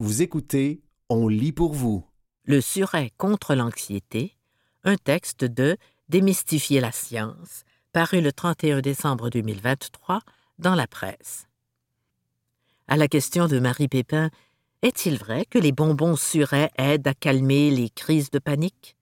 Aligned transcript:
Vous 0.00 0.22
écoutez 0.22 0.80
On 1.08 1.26
lit 1.26 1.50
pour 1.50 1.72
vous. 1.72 2.06
Le 2.44 2.60
suret 2.60 3.10
contre 3.16 3.56
l'anxiété, 3.56 4.36
un 4.84 4.94
texte 4.94 5.44
de 5.44 5.76
Démystifier 6.08 6.78
la 6.80 6.92
science, 6.92 7.64
paru 7.92 8.20
le 8.20 8.30
31 8.30 8.80
décembre 8.80 9.28
2023 9.28 10.20
dans 10.60 10.76
la 10.76 10.86
presse. 10.86 11.48
À 12.86 12.96
la 12.96 13.08
question 13.08 13.48
de 13.48 13.58
Marie 13.58 13.88
Pépin, 13.88 14.30
est-il 14.82 15.18
vrai 15.18 15.44
que 15.46 15.58
les 15.58 15.72
bonbons 15.72 16.14
surets 16.14 16.70
aident 16.78 17.08
à 17.08 17.14
calmer 17.14 17.72
les 17.72 17.90
crises 17.90 18.30
de 18.30 18.38
panique? 18.38 18.96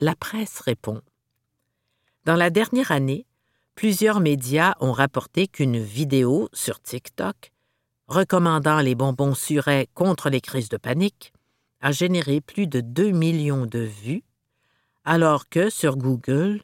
La 0.00 0.16
presse 0.16 0.60
répond. 0.60 1.02
Dans 2.24 2.36
la 2.36 2.48
dernière 2.48 2.92
année, 2.92 3.26
plusieurs 3.74 4.20
médias 4.20 4.72
ont 4.80 4.92
rapporté 4.92 5.48
qu'une 5.48 5.78
vidéo 5.78 6.48
sur 6.54 6.80
TikTok 6.80 7.52
recommandant 8.10 8.80
les 8.80 8.96
bonbons 8.96 9.34
surets 9.34 9.88
contre 9.94 10.30
les 10.30 10.40
crises 10.40 10.68
de 10.68 10.76
panique, 10.76 11.32
a 11.80 11.92
généré 11.92 12.40
plus 12.40 12.66
de 12.66 12.80
2 12.80 13.12
millions 13.12 13.66
de 13.66 13.78
vues, 13.78 14.24
alors 15.04 15.48
que 15.48 15.70
sur 15.70 15.96
Google, 15.96 16.60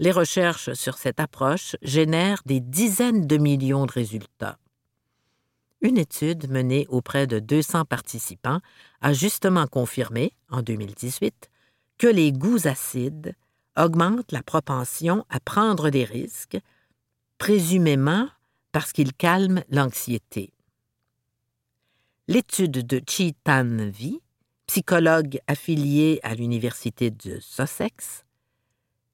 les 0.00 0.10
recherches 0.10 0.72
sur 0.72 0.98
cette 0.98 1.20
approche 1.20 1.76
génèrent 1.82 2.42
des 2.44 2.60
dizaines 2.60 3.28
de 3.28 3.36
millions 3.38 3.86
de 3.86 3.92
résultats. 3.92 4.58
Une 5.80 5.98
étude 5.98 6.50
menée 6.50 6.86
auprès 6.88 7.26
de 7.26 7.38
200 7.38 7.84
participants 7.84 8.60
a 9.00 9.12
justement 9.12 9.66
confirmé, 9.66 10.32
en 10.50 10.62
2018, 10.62 11.48
que 11.98 12.08
les 12.08 12.32
goûts 12.32 12.66
acides 12.66 13.34
augmentent 13.76 14.32
la 14.32 14.42
propension 14.42 15.24
à 15.30 15.38
prendre 15.38 15.90
des 15.90 16.04
risques, 16.04 16.58
présumément 17.38 18.28
parce 18.72 18.92
qu'ils 18.92 19.14
calment 19.14 19.62
l'anxiété. 19.70 20.52
L'étude 22.32 22.86
de 22.86 22.98
Chi 23.06 23.34
Tan 23.44 23.90
Vi, 23.90 24.18
psychologue 24.66 25.38
affilié 25.48 26.18
à 26.22 26.34
l'Université 26.34 27.10
de 27.10 27.38
Sussex, 27.40 28.24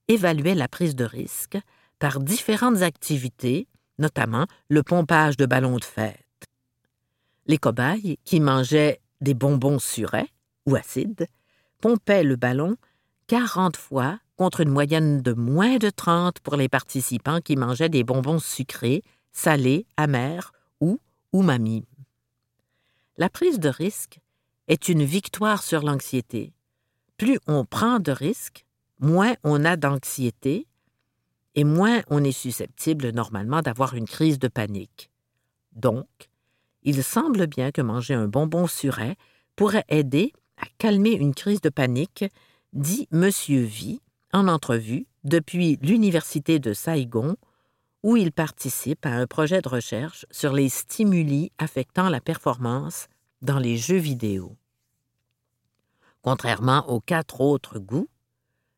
évaluait 0.07 0.55
la 0.55 0.69
prise 0.69 0.95
de 0.95 1.03
risque 1.03 1.59
par 1.99 2.21
différentes 2.21 2.83
activités, 2.83 3.67
notamment 3.99 4.47
le 4.69 4.85
pompage 4.85 5.37
de 5.37 5.47
ballons 5.47 5.79
de 5.79 5.85
fête. 5.85 6.23
Les 7.47 7.59
cobayes, 7.59 8.21
qui 8.23 8.39
mangeaient 8.39 9.01
des 9.21 9.35
bonbons 9.35 9.81
surets 9.81 10.29
ou 10.67 10.77
acides, 10.77 11.27
pompaient 11.81 12.23
le 12.23 12.37
ballon 12.37 12.77
40 13.27 13.77
fois 13.77 14.21
contre 14.37 14.61
une 14.61 14.71
moyenne 14.71 15.23
de 15.23 15.33
moins 15.33 15.79
de 15.79 15.91
30 15.91 16.39
pour 16.39 16.55
les 16.55 16.69
participants 16.69 17.41
qui 17.41 17.57
mangeaient 17.57 17.89
des 17.89 18.05
bonbons 18.05 18.39
sucrés, 18.39 19.03
salés, 19.33 19.87
amers 19.97 20.53
ou 20.81 21.01
umami. 21.33 21.85
La 23.19 23.29
prise 23.29 23.59
de 23.59 23.69
risque 23.69 24.21
est 24.69 24.89
une 24.89 25.03
victoire 25.03 25.65
sur 25.65 25.83
l'anxiété. 25.83 26.53
Plus 27.17 27.41
on 27.49 27.65
prend 27.65 27.99
de 27.99 28.13
risques, 28.13 28.65
moins 29.01 29.35
on 29.43 29.65
a 29.65 29.77
d'anxiété 29.77 30.69
et 31.57 31.65
moins 31.65 32.03
on 32.11 32.23
est 32.23 32.31
susceptible 32.31 33.11
normalement 33.11 33.61
d'avoir 33.61 33.95
une 33.95 34.07
crise 34.07 34.39
de 34.39 34.47
panique. 34.47 35.11
Donc, 35.73 36.07
il 36.85 37.03
semble 37.03 37.49
bien 37.49 37.73
que 37.73 37.83
manger 37.83 38.15
un 38.15 38.29
bonbon 38.29 38.69
suret 38.69 39.17
pourrait 39.57 39.85
aider 39.89 40.33
à 40.57 40.67
calmer 40.79 41.11
une 41.15 41.35
crise 41.35 41.61
de 41.61 41.71
panique, 41.71 42.25
dit 42.73 43.09
M. 43.11 43.31
V 43.31 43.99
en 44.33 44.47
entrevue 44.47 45.09
depuis 45.25 45.77
l'Université 45.83 46.61
de 46.61 46.73
Saigon, 46.73 47.35
où 48.03 48.17
il 48.17 48.33
participe 48.33 49.05
à 49.07 49.11
un 49.11 49.27
projet 49.27 49.61
de 49.61 49.69
recherche 49.69 50.27
sur 50.31 50.53
les 50.53 50.69
stimuli 50.69 51.51
affectant 51.59 52.09
la 52.09 52.21
performance 52.21 53.09
dans 53.43 53.59
les 53.59 53.77
jeux 53.77 53.97
vidéo. 53.97 54.57
Contrairement 56.23 56.89
aux 56.89 57.01
quatre 57.01 57.41
autres 57.41 57.79
goûts, 57.79 58.09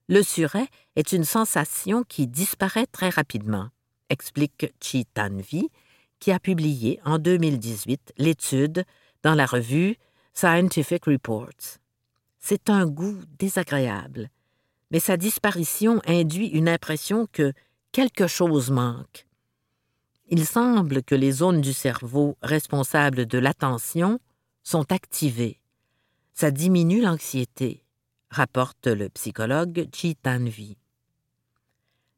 le 0.08 0.22
suret 0.22 0.68
est 0.96 1.12
une 1.12 1.24
sensation 1.24 2.02
qui 2.02 2.26
disparaît 2.26 2.86
très 2.86 3.10
rapidement, 3.10 3.68
explique 4.08 4.72
Chi 4.80 5.06
Tanvi, 5.06 5.68
qui 6.18 6.32
a 6.32 6.38
publié 6.38 7.00
en 7.04 7.18
2018 7.18 8.14
l'étude 8.18 8.84
dans 9.22 9.34
la 9.34 9.46
revue 9.46 9.96
Scientific 10.34 11.04
Reports. 11.06 11.78
C'est 12.38 12.70
un 12.70 12.86
goût 12.86 13.18
désagréable, 13.38 14.30
mais 14.90 15.00
sa 15.00 15.16
disparition 15.16 16.00
induit 16.06 16.48
une 16.48 16.68
impression 16.68 17.26
que 17.32 17.52
quelque 17.92 18.26
chose 18.26 18.70
manque. 18.70 19.26
Il 20.28 20.46
semble 20.46 21.02
que 21.02 21.14
les 21.14 21.32
zones 21.32 21.60
du 21.60 21.72
cerveau 21.72 22.36
responsables 22.40 23.26
de 23.26 23.38
l'attention 23.38 24.20
sont 24.62 24.92
activées. 24.92 25.60
Ça 26.32 26.50
diminue 26.50 27.00
l'anxiété, 27.00 27.84
rapporte 28.30 28.86
le 28.86 29.08
psychologue 29.08 29.88
Chi 29.92 30.14
Tanvi. 30.14 30.76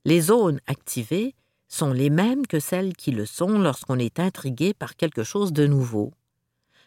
Les 0.05 0.21
zones 0.21 0.61
activées 0.67 1.35
sont 1.69 1.93
les 1.93 2.11
mêmes 2.11 2.47
que 2.47 2.61
celles 2.61 2.95
qui 2.95 3.13
le 3.13 3.25
sont 3.25 3.59
lorsqu'on 3.59 3.99
est 3.99 4.21
intrigué 4.21 4.75
par 4.75 4.95
quelque 4.95 5.23
chose 5.23 5.55
de 5.55 5.67
nouveau. 5.67 6.13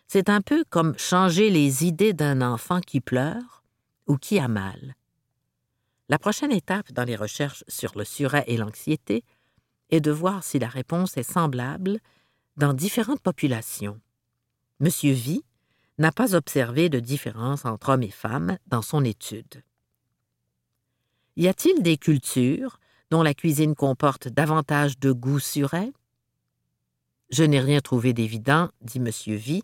C'est 0.07 0.29
un 0.29 0.41
peu 0.41 0.63
comme 0.69 0.95
changer 0.99 1.49
les 1.49 1.85
idées 1.85 2.13
d'un 2.13 2.41
enfant 2.41 2.81
qui 2.81 3.01
pleure 3.01 3.63
ou 4.05 4.17
qui 4.17 4.37
a 4.37 4.47
mal. 4.47 4.95
La 6.07 6.19
prochaine 6.19 6.51
étape 6.51 6.91
dans 6.91 7.03
les 7.03 7.15
recherches 7.15 7.63
sur 7.67 7.97
le 7.97 8.05
suret 8.05 8.43
et 8.47 8.57
l'anxiété 8.57 9.23
est 9.89 10.01
de 10.01 10.11
voir 10.11 10.43
si 10.43 10.59
la 10.59 10.67
réponse 10.67 11.17
est 11.17 11.23
semblable 11.23 11.99
dans 12.57 12.73
différentes 12.73 13.21
populations. 13.21 13.99
M. 14.81 14.89
V 14.89 15.41
n'a 15.97 16.11
pas 16.11 16.35
observé 16.35 16.89
de 16.89 16.99
différence 16.99 17.65
entre 17.65 17.89
hommes 17.89 18.03
et 18.03 18.11
femmes 18.11 18.57
dans 18.67 18.81
son 18.81 19.03
étude. 19.03 19.63
Y 21.37 21.47
a-t-il 21.47 21.81
des 21.81 21.97
cultures 21.97 22.79
dont 23.09 23.23
la 23.23 23.33
cuisine 23.33 23.75
comporte 23.75 24.27
davantage 24.27 24.99
de 24.99 25.11
goût 25.11 25.39
suret? 25.39 25.91
Je 27.29 27.43
n'ai 27.43 27.59
rien 27.59 27.81
trouvé 27.81 28.13
d'évident, 28.13 28.69
dit 28.81 28.99
M. 28.99 29.09
V, 29.27 29.63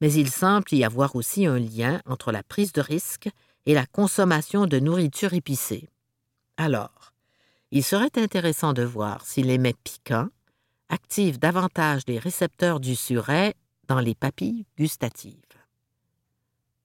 mais 0.00 0.12
il 0.12 0.30
semble 0.30 0.66
y 0.72 0.84
avoir 0.84 1.16
aussi 1.16 1.46
un 1.46 1.58
lien 1.58 2.00
entre 2.06 2.32
la 2.32 2.42
prise 2.42 2.72
de 2.72 2.80
risque 2.80 3.28
et 3.66 3.74
la 3.74 3.86
consommation 3.86 4.66
de 4.66 4.78
nourriture 4.78 5.34
épicée. 5.34 5.88
Alors, 6.56 7.12
il 7.70 7.84
serait 7.84 8.10
intéressant 8.16 8.72
de 8.72 8.82
voir 8.82 9.24
si 9.26 9.42
les 9.42 9.58
mets 9.58 9.74
piquants 9.84 10.28
activent 10.88 11.38
davantage 11.38 12.02
les 12.08 12.18
récepteurs 12.18 12.80
du 12.80 12.96
suret 12.96 13.54
dans 13.88 14.00
les 14.00 14.14
papilles 14.14 14.66
gustatives. 14.76 15.36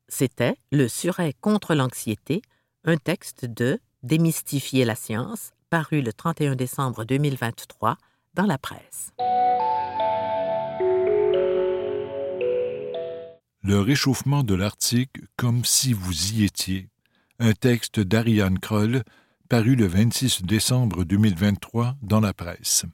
C'était 0.07 0.55
Le 0.71 0.87
suret 0.87 1.33
contre 1.41 1.73
l'anxiété, 1.73 2.41
un 2.83 2.97
texte 2.97 3.45
de 3.45 3.79
Démystifier 4.05 4.85
la 4.85 4.93
science, 4.93 5.49
paru 5.71 6.03
le 6.03 6.13
31 6.13 6.55
décembre 6.55 7.05
2023 7.05 7.97
dans 8.35 8.45
la 8.45 8.59
presse. 8.59 9.09
Le 13.67 13.79
réchauffement 13.79 14.43
de 14.43 14.53
l'Arctique 14.53 15.17
comme 15.37 15.65
si 15.65 15.93
vous 15.93 16.33
y 16.33 16.43
étiez. 16.43 16.87
Un 17.39 17.53
texte 17.53 17.99
d'Ariane 17.99 18.59
Kroll, 18.59 19.01
paru 19.49 19.75
le 19.75 19.87
26 19.87 20.43
décembre 20.43 21.03
2023 21.03 21.95
dans 22.03 22.19
la 22.19 22.31
presse. 22.31 22.85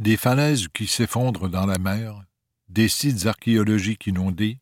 Des 0.00 0.16
falaises 0.16 0.66
qui 0.74 0.88
s'effondrent 0.88 1.48
dans 1.48 1.66
la 1.66 1.78
mer, 1.78 2.20
des 2.68 2.88
sites 2.88 3.26
archéologiques 3.26 4.08
inondés, 4.08 4.58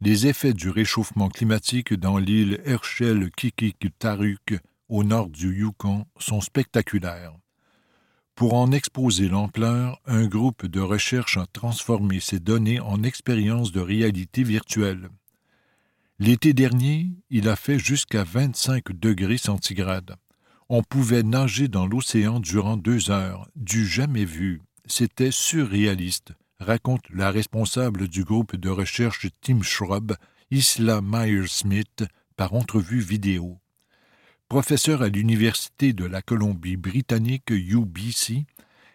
les 0.00 0.26
effets 0.26 0.54
du 0.54 0.70
réchauffement 0.70 1.28
climatique 1.28 1.94
dans 1.94 2.18
l'île 2.18 2.60
Herschel 2.64 3.30
Kikik-Taruk 3.30 4.58
au 4.88 5.04
nord 5.04 5.28
du 5.28 5.56
Yukon 5.56 6.04
sont 6.18 6.40
spectaculaires. 6.40 7.36
Pour 8.38 8.54
en 8.54 8.70
exposer 8.70 9.28
l'ampleur, 9.28 10.00
un 10.06 10.28
groupe 10.28 10.64
de 10.64 10.78
recherche 10.78 11.36
a 11.38 11.46
transformé 11.46 12.20
ces 12.20 12.38
données 12.38 12.78
en 12.78 13.02
expériences 13.02 13.72
de 13.72 13.80
réalité 13.80 14.44
virtuelle. 14.44 15.08
L'été 16.20 16.52
dernier, 16.52 17.08
il 17.30 17.48
a 17.48 17.56
fait 17.56 17.80
jusqu'à 17.80 18.22
25 18.22 18.92
degrés 18.92 19.38
centigrades. 19.38 20.14
On 20.68 20.84
pouvait 20.84 21.24
nager 21.24 21.66
dans 21.66 21.88
l'océan 21.88 22.38
durant 22.38 22.76
deux 22.76 23.10
heures, 23.10 23.48
du 23.56 23.84
jamais 23.84 24.24
vu. 24.24 24.62
C'était 24.86 25.32
surréaliste, 25.32 26.32
raconte 26.60 27.10
la 27.10 27.32
responsable 27.32 28.06
du 28.06 28.22
groupe 28.22 28.54
de 28.54 28.68
recherche 28.68 29.26
Tim 29.40 29.62
Shrub, 29.62 30.14
Isla 30.52 31.00
Myers-Smith, 31.02 32.04
par 32.36 32.54
entrevue 32.54 33.00
vidéo 33.00 33.58
professeur 34.48 35.02
à 35.02 35.08
l'Université 35.08 35.92
de 35.92 36.06
la 36.06 36.22
Colombie-Britannique 36.22 37.50
UBC 37.50 38.46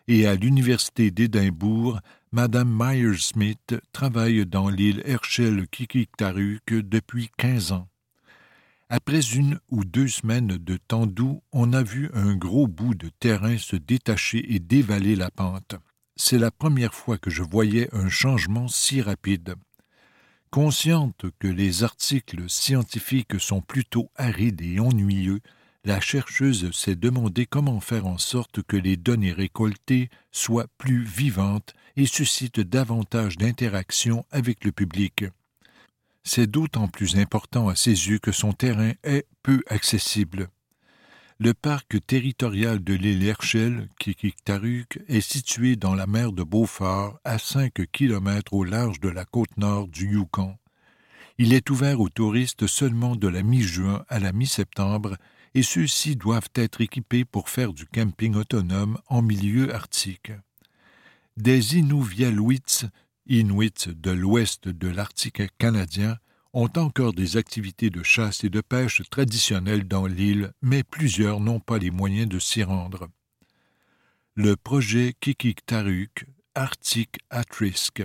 et 0.07 0.25
à 0.25 0.35
l'Université 0.35 1.11
d'Édimbourg, 1.11 1.99
Madame 2.31 2.75
Myers-Smith 2.75 3.75
travaille 3.91 4.47
dans 4.47 4.69
l'île 4.69 5.03
Herschel 5.05 5.67
Kikiktaruk 5.67 6.73
depuis 6.73 7.29
quinze 7.37 7.71
ans. 7.71 7.87
Après 8.89 9.21
une 9.21 9.59
ou 9.69 9.85
deux 9.85 10.07
semaines 10.07 10.57
de 10.57 10.77
temps 10.77 11.05
doux, 11.05 11.41
on 11.51 11.71
a 11.73 11.83
vu 11.83 12.09
un 12.13 12.35
gros 12.35 12.67
bout 12.67 12.95
de 12.95 13.09
terrain 13.19 13.57
se 13.57 13.75
détacher 13.75 14.55
et 14.55 14.59
dévaler 14.59 15.15
la 15.15 15.29
pente. 15.29 15.75
C'est 16.15 16.39
la 16.39 16.51
première 16.51 16.93
fois 16.93 17.19
que 17.19 17.29
je 17.29 17.43
voyais 17.43 17.89
un 17.93 18.09
changement 18.09 18.67
si 18.67 19.01
rapide. 19.01 19.55
Consciente 20.53 21.25
que 21.39 21.47
les 21.47 21.83
articles 21.83 22.47
scientifiques 22.47 23.39
sont 23.39 23.61
plutôt 23.61 24.11
arides 24.15 24.61
et 24.61 24.79
ennuyeux, 24.79 25.39
la 25.83 25.99
chercheuse 25.99 26.69
s'est 26.69 26.95
demandé 26.95 27.47
comment 27.47 27.79
faire 27.79 28.05
en 28.05 28.19
sorte 28.19 28.61
que 28.61 28.77
les 28.77 28.95
données 28.95 29.33
récoltées 29.33 30.11
soient 30.31 30.67
plus 30.77 31.05
vivantes 31.05 31.73
et 31.95 32.05
suscitent 32.05 32.59
davantage 32.59 33.39
d'interactions 33.39 34.27
avec 34.29 34.63
le 34.63 34.71
public. 34.71 35.25
C'est 36.23 36.45
d'autant 36.45 36.87
plus 36.87 37.17
important 37.17 37.67
à 37.67 37.75
ses 37.75 38.09
yeux 38.09 38.19
que 38.19 38.31
son 38.31 38.53
terrain 38.53 38.91
est 39.03 39.25
peu 39.41 39.63
accessible. 39.65 40.49
Le 41.39 41.53
parc 41.55 41.97
territorial 42.05 42.83
de 42.83 42.93
l'île 42.93 43.25
Herschel, 43.25 43.89
Kikiktaruk, 43.99 44.99
est 45.07 45.21
situé 45.21 45.75
dans 45.75 45.95
la 45.95 46.05
mer 46.05 46.31
de 46.31 46.43
Beaufort, 46.43 47.19
à 47.23 47.39
5 47.39 47.73
kilomètres 47.91 48.53
au 48.53 48.63
large 48.63 48.99
de 48.99 49.09
la 49.09 49.25
côte 49.25 49.57
nord 49.57 49.87
du 49.87 50.11
Yukon. 50.11 50.55
Il 51.39 51.53
est 51.53 51.71
ouvert 51.71 51.99
aux 51.99 52.09
touristes 52.09 52.67
seulement 52.67 53.15
de 53.15 53.27
la 53.27 53.41
mi-juin 53.41 54.05
à 54.09 54.19
la 54.19 54.31
mi-septembre 54.31 55.17
et 55.55 55.63
ceux-ci 55.63 56.15
doivent 56.15 56.49
être 56.53 56.81
équipés 56.81 57.25
pour 57.25 57.49
faire 57.49 57.73
du 57.73 57.87
camping 57.87 58.35
autonome 58.35 58.99
en 59.07 59.23
milieu 59.23 59.73
arctique. 59.73 60.31
Des 61.35 61.77
Inuvialuits, 61.77 62.85
Inuits 63.25 63.87
de 63.87 64.11
l'ouest 64.11 64.67
de 64.67 64.87
l'Arctique 64.87 65.41
canadien, 65.57 66.17
ont 66.53 66.69
encore 66.75 67.13
des 67.13 67.37
activités 67.37 67.89
de 67.89 68.03
chasse 68.03 68.43
et 68.43 68.49
de 68.49 68.61
pêche 68.61 69.01
traditionnelles 69.09 69.87
dans 69.87 70.05
l'île, 70.05 70.53
mais 70.61 70.83
plusieurs 70.83 71.39
n'ont 71.39 71.59
pas 71.59 71.79
les 71.79 71.91
moyens 71.91 72.29
de 72.29 72.39
s'y 72.39 72.63
rendre. 72.63 73.09
Le 74.35 74.55
projet 74.55 75.13
Kikiktaruk, 75.19 76.25
Arctic 76.55 77.19
at 77.29 77.45
Risk, 77.59 78.03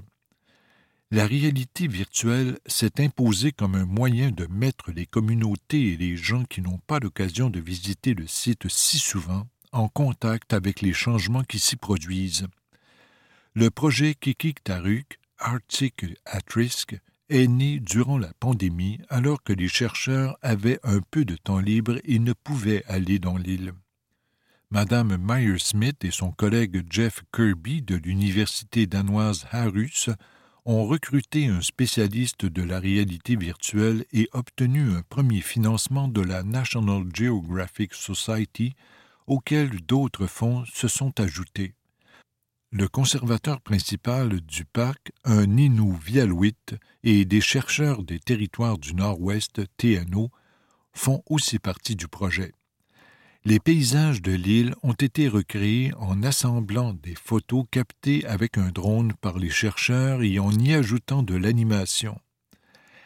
la 1.11 1.27
réalité 1.27 1.87
virtuelle 1.87 2.59
s'est 2.67 3.01
imposée 3.01 3.53
comme 3.53 3.75
un 3.75 3.87
moyen 3.87 4.31
de 4.31 4.47
mettre 4.47 4.93
les 4.93 5.07
communautés 5.07 5.93
et 5.93 5.97
les 5.97 6.19
gens 6.19 6.45
qui 6.45 6.61
n'ont 6.61 6.81
pas 6.87 6.99
l'occasion 6.99 7.49
de 7.49 7.61
visiter 7.61 8.13
le 8.13 8.27
site 8.27 8.69
si 8.69 8.99
souvent 8.99 9.47
en 9.73 9.89
contact 9.89 10.53
avec 10.53 10.83
les 10.83 10.93
changements 10.93 11.45
qui 11.45 11.59
s'y 11.59 11.77
produisent. 11.77 12.47
Le 13.55 13.71
projet 13.71 14.15
Kikik-Taruk, 14.15 15.19
Arctic 15.39 16.05
at 16.27 16.41
Risk, 16.55 16.99
est 17.29 17.47
né 17.49 17.81
durant 17.81 18.19
la 18.19 18.33
pandémie 18.41 18.99
alors 19.09 19.43
que 19.43 19.53
les 19.53 19.69
chercheurs 19.69 20.39
avaient 20.43 20.81
un 20.83 21.01
peu 21.11 21.25
de 21.25 21.37
temps 21.37 21.61
libre 21.61 21.99
et 22.05 22.19
ne 22.19 22.33
pouvaient 22.33 22.85
aller 22.87 23.19
dans 23.19 23.37
l'île. 23.37 23.73
Madame 24.71 25.17
Meyer-Smith 25.17 26.05
et 26.05 26.11
son 26.11 26.31
collègue 26.31 26.85
Jeff 26.91 27.23
Kirby 27.33 27.81
de 27.83 27.97
l'université 27.97 28.87
danoise 28.87 29.47
Harus 29.51 30.11
ont 30.67 30.85
recruté 30.85 31.47
un 31.47 31.63
spécialiste 31.63 32.45
de 32.45 32.63
la 32.63 32.79
réalité 32.79 33.37
virtuelle 33.37 34.05
et 34.13 34.29
obtenu 34.33 34.91
un 34.91 35.01
premier 35.09 35.41
financement 35.41 36.09
de 36.09 36.21
la 36.21 36.43
National 36.43 37.05
Geographic 37.15 37.95
Society, 37.95 38.75
auquel 39.27 39.81
d'autres 39.81 40.27
fonds 40.27 40.67
se 40.67 40.89
sont 40.89 41.19
ajoutés. 41.19 41.75
Le 42.71 42.87
conservateur 42.87 43.63
principal 43.63 44.43
du 44.43 44.67
parc, 44.67 45.13
un 45.25 45.57
Inuvialuit, 45.57 46.55
et 47.03 47.25
des 47.25 47.41
chercheurs 47.41 48.03
des 48.03 48.19
territoires 48.19 48.77
du 48.77 48.95
Nord-Ouest, 48.95 49.63
TNO, 49.79 50.29
font 50.93 51.23
aussi 51.31 51.59
partie 51.59 51.97
du 51.97 52.09
projet. 52.09 52.53
Les 53.47 53.59
paysages 53.59 54.21
de 54.21 54.33
l'île 54.33 54.75
ont 54.83 54.93
été 54.93 55.29
recréés 55.29 55.93
en 55.97 56.23
assemblant 56.23 56.93
des 56.93 57.15
photos 57.15 57.65
captées 57.71 58.27
avec 58.27 58.59
un 58.59 58.69
drone 58.69 59.15
par 59.15 59.39
les 59.39 59.49
chercheurs 59.49 60.23
et 60.23 60.39
en 60.39 60.53
y 60.53 60.75
ajoutant 60.75 61.23
de 61.23 61.37
l'animation. 61.37 62.21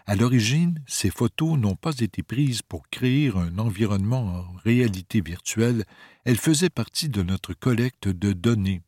À 0.06 0.16
l'origine, 0.16 0.82
ces 0.88 1.10
photos 1.10 1.56
n'ont 1.56 1.76
pas 1.76 1.96
été 2.00 2.24
prises 2.24 2.62
pour 2.62 2.88
créer 2.88 3.28
un 3.28 3.56
environnement 3.58 4.24
en 4.24 4.56
réalité 4.64 5.20
virtuelle, 5.20 5.84
elles 6.24 6.36
faisaient 6.36 6.68
partie 6.68 7.08
de 7.08 7.22
notre 7.22 7.54
collecte 7.54 8.08
de 8.08 8.32
données. 8.32 8.82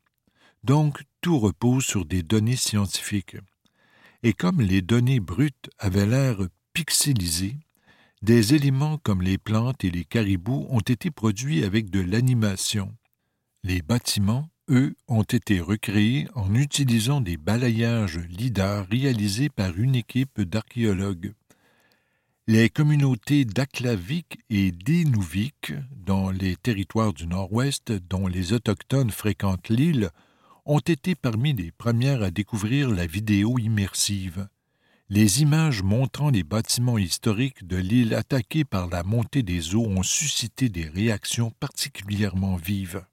Donc, 0.64 1.02
tout 1.20 1.38
repose 1.38 1.84
sur 1.84 2.06
des 2.06 2.22
données 2.22 2.56
scientifiques. 2.56 3.36
Et 4.22 4.32
comme 4.32 4.62
les 4.62 4.80
données 4.80 5.20
brutes 5.20 5.68
avaient 5.78 6.06
l'air 6.06 6.38
pixelisées, 6.72 7.58
des 8.22 8.54
éléments 8.54 8.96
comme 8.96 9.20
les 9.20 9.36
plantes 9.36 9.84
et 9.84 9.90
les 9.90 10.06
caribous 10.06 10.66
ont 10.70 10.80
été 10.80 11.10
produits 11.10 11.64
avec 11.64 11.90
de 11.90 12.00
l'animation. 12.00 12.94
Les 13.62 13.82
bâtiments, 13.82 14.48
eux, 14.70 14.96
ont 15.06 15.22
été 15.22 15.60
recréés 15.60 16.28
en 16.34 16.54
utilisant 16.54 17.20
des 17.20 17.36
balayages 17.36 18.16
LIDAR 18.16 18.86
réalisés 18.86 19.50
par 19.50 19.76
une 19.76 19.94
équipe 19.94 20.40
d'archéologues. 20.40 21.34
Les 22.46 22.70
communautés 22.70 23.44
d'Aklavik 23.44 24.38
et 24.48 24.72
d'Inuvik, 24.72 25.74
dans 26.06 26.30
les 26.30 26.56
territoires 26.56 27.12
du 27.12 27.26
Nord-Ouest 27.26 27.92
dont 27.92 28.26
les 28.26 28.54
Autochtones 28.54 29.10
fréquentent 29.10 29.68
l'île, 29.68 30.10
ont 30.66 30.78
été 30.78 31.14
parmi 31.14 31.52
les 31.52 31.72
premières 31.72 32.22
à 32.22 32.30
découvrir 32.30 32.90
la 32.90 33.06
vidéo 33.06 33.58
immersive 33.58 34.48
les 35.10 35.42
images 35.42 35.82
montrant 35.82 36.30
les 36.30 36.42
bâtiments 36.42 36.96
historiques 36.96 37.66
de 37.66 37.76
l'île 37.76 38.14
attaqués 38.14 38.64
par 38.64 38.88
la 38.88 39.02
montée 39.02 39.42
des 39.42 39.74
eaux 39.74 39.86
ont 39.86 40.02
suscité 40.02 40.68
des 40.70 40.86
réactions 40.86 41.50
particulièrement 41.60 42.56
vives. 42.56 43.04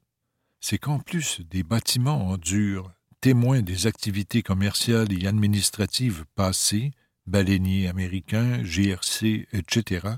C'est 0.60 0.78
qu'en 0.78 0.98
plus 0.98 1.42
des 1.50 1.62
bâtiments 1.62 2.30
en 2.30 2.38
dur, 2.38 2.90
témoins 3.20 3.60
des 3.60 3.86
activités 3.86 4.42
commerciales 4.42 5.12
et 5.12 5.26
administratives 5.26 6.24
passées, 6.34 6.92
baleiniers 7.26 7.88
américains, 7.88 8.62
GRC, 8.62 9.46
etc., 9.52 10.08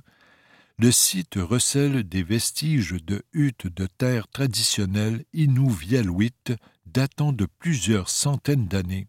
le 0.78 0.90
site 0.90 1.34
recèle 1.36 2.02
des 2.02 2.22
vestiges 2.22 2.96
de 3.04 3.22
huttes 3.32 3.68
de 3.68 3.86
terre 3.86 4.26
traditionnelles 4.28 5.24
inuvialuites 5.32 6.52
datant 6.94 7.32
de 7.32 7.48
plusieurs 7.58 8.08
centaines 8.08 8.68
d'années 8.68 9.08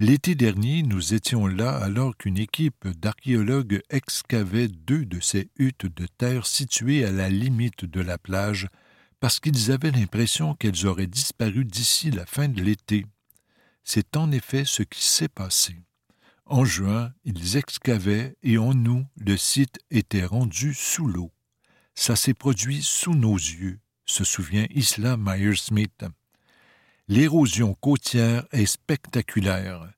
L'été 0.00 0.34
dernier, 0.34 0.82
nous 0.82 1.14
étions 1.14 1.46
là 1.46 1.74
alors 1.78 2.14
qu'une 2.14 2.36
équipe 2.36 2.86
d'archéologues 2.86 3.80
excavait 3.88 4.68
deux 4.68 5.06
de 5.06 5.18
ces 5.18 5.48
huttes 5.56 5.86
de 5.86 6.06
terre 6.18 6.46
situées 6.46 7.06
à 7.06 7.10
la 7.10 7.30
limite 7.30 7.86
de 7.86 8.02
la 8.02 8.18
plage 8.18 8.68
parce 9.18 9.40
qu'ils 9.40 9.72
avaient 9.72 9.92
l'impression 9.92 10.54
qu'elles 10.54 10.84
auraient 10.84 11.06
disparu 11.06 11.64
d'ici 11.64 12.10
la 12.10 12.26
fin 12.26 12.48
de 12.48 12.62
l'été. 12.62 13.06
C'est 13.82 14.14
en 14.14 14.30
effet 14.30 14.66
ce 14.66 14.82
qui 14.82 15.02
s'est 15.02 15.28
passé. 15.28 15.76
En 16.44 16.66
juin, 16.66 17.14
ils 17.24 17.56
excavaient 17.56 18.36
et 18.42 18.58
en 18.58 18.74
août, 18.84 19.06
le 19.16 19.38
site 19.38 19.78
était 19.90 20.26
rendu 20.26 20.74
sous 20.74 21.06
l'eau. 21.06 21.32
Ça 21.94 22.14
s'est 22.14 22.34
produit 22.34 22.82
sous 22.82 23.14
nos 23.14 23.36
yeux, 23.36 23.80
se 24.04 24.24
souvient 24.24 24.66
Isla 24.68 25.16
Meyer-Smith. 25.16 26.04
L'érosion 27.06 27.74
côtière 27.74 28.46
est 28.50 28.64
spectaculaire. 28.64 29.92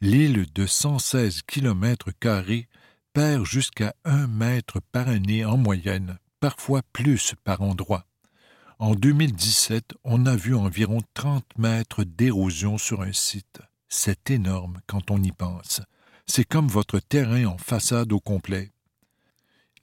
L'île 0.00 0.46
de 0.54 0.64
116 0.64 1.42
kilomètres 1.42 2.12
carrés 2.18 2.66
perd 3.12 3.44
jusqu'à 3.44 3.94
un 4.06 4.26
mètre 4.26 4.80
par 4.90 5.08
année 5.08 5.44
en 5.44 5.58
moyenne, 5.58 6.18
parfois 6.40 6.80
plus 6.94 7.34
par 7.44 7.60
endroit. 7.60 8.06
En 8.78 8.94
2017, 8.94 9.96
on 10.04 10.24
a 10.24 10.34
vu 10.34 10.54
environ 10.54 11.02
30 11.12 11.44
mètres 11.58 12.04
d'érosion 12.04 12.78
sur 12.78 13.02
un 13.02 13.12
site. 13.12 13.60
C'est 13.90 14.30
énorme 14.30 14.80
quand 14.86 15.10
on 15.10 15.22
y 15.22 15.32
pense. 15.32 15.82
C'est 16.24 16.44
comme 16.44 16.68
votre 16.68 17.00
terrain 17.00 17.44
en 17.44 17.58
façade 17.58 18.14
au 18.14 18.20
complet. 18.20 18.72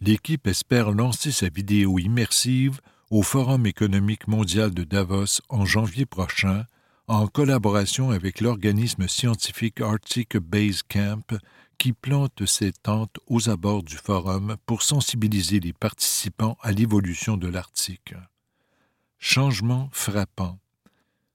L'équipe 0.02 0.48
espère 0.48 0.92
lancer 0.92 1.32
sa 1.32 1.50
vidéo 1.50 2.00
immersive 2.00 2.82
au 3.14 3.22
Forum 3.22 3.68
économique 3.68 4.28
mondial 4.28 4.74
de 4.74 4.84
Davos 4.84 5.40
en 5.48 5.66
janvier 5.66 6.08
prochain, 6.08 6.66
en 7.08 7.28
collaboration 7.28 8.10
avec 8.10 8.42
l'organisme 8.42 9.08
scientifique 9.08 9.82
Arctic 9.82 10.36
Base 10.38 10.82
Camp 10.82 11.38
qui 11.78 11.94
plante 11.94 12.48
ses 12.48 12.72
tentes 12.72 13.20
aux 13.28 13.50
abords 13.50 13.84
du 13.84 13.98
forum 13.98 14.56
pour 14.66 14.82
sensibiliser 14.82 15.60
les 15.60 15.74
participants 15.74 16.58
à 16.64 16.72
l'évolution 16.72 17.38
de 17.38 17.48
l'Arctique. 17.48 18.16
Changement 19.20 19.90
frappant. 19.92 20.58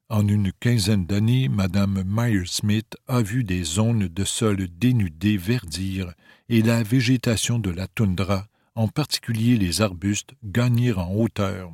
En 0.09 0.27
une 0.27 0.51
quinzaine 0.51 1.07
d'années, 1.07 1.49
Mme 1.49 2.03
Meyer-Smith 2.05 2.97
a 3.07 3.23
vu 3.23 3.45
des 3.45 3.63
zones 3.63 4.09
de 4.09 4.25
sol 4.25 4.67
dénudées 4.81 5.37
verdir 5.37 6.13
et 6.49 6.61
la 6.61 6.83
végétation 6.83 7.61
de 7.61 7.71
la 7.71 7.87
toundra 7.87 8.49
en 8.79 8.87
particulier 8.87 9.59
les 9.59 9.83
arbustes, 9.83 10.35
gagner 10.45 10.93
en 10.93 11.13
hauteur. 11.13 11.73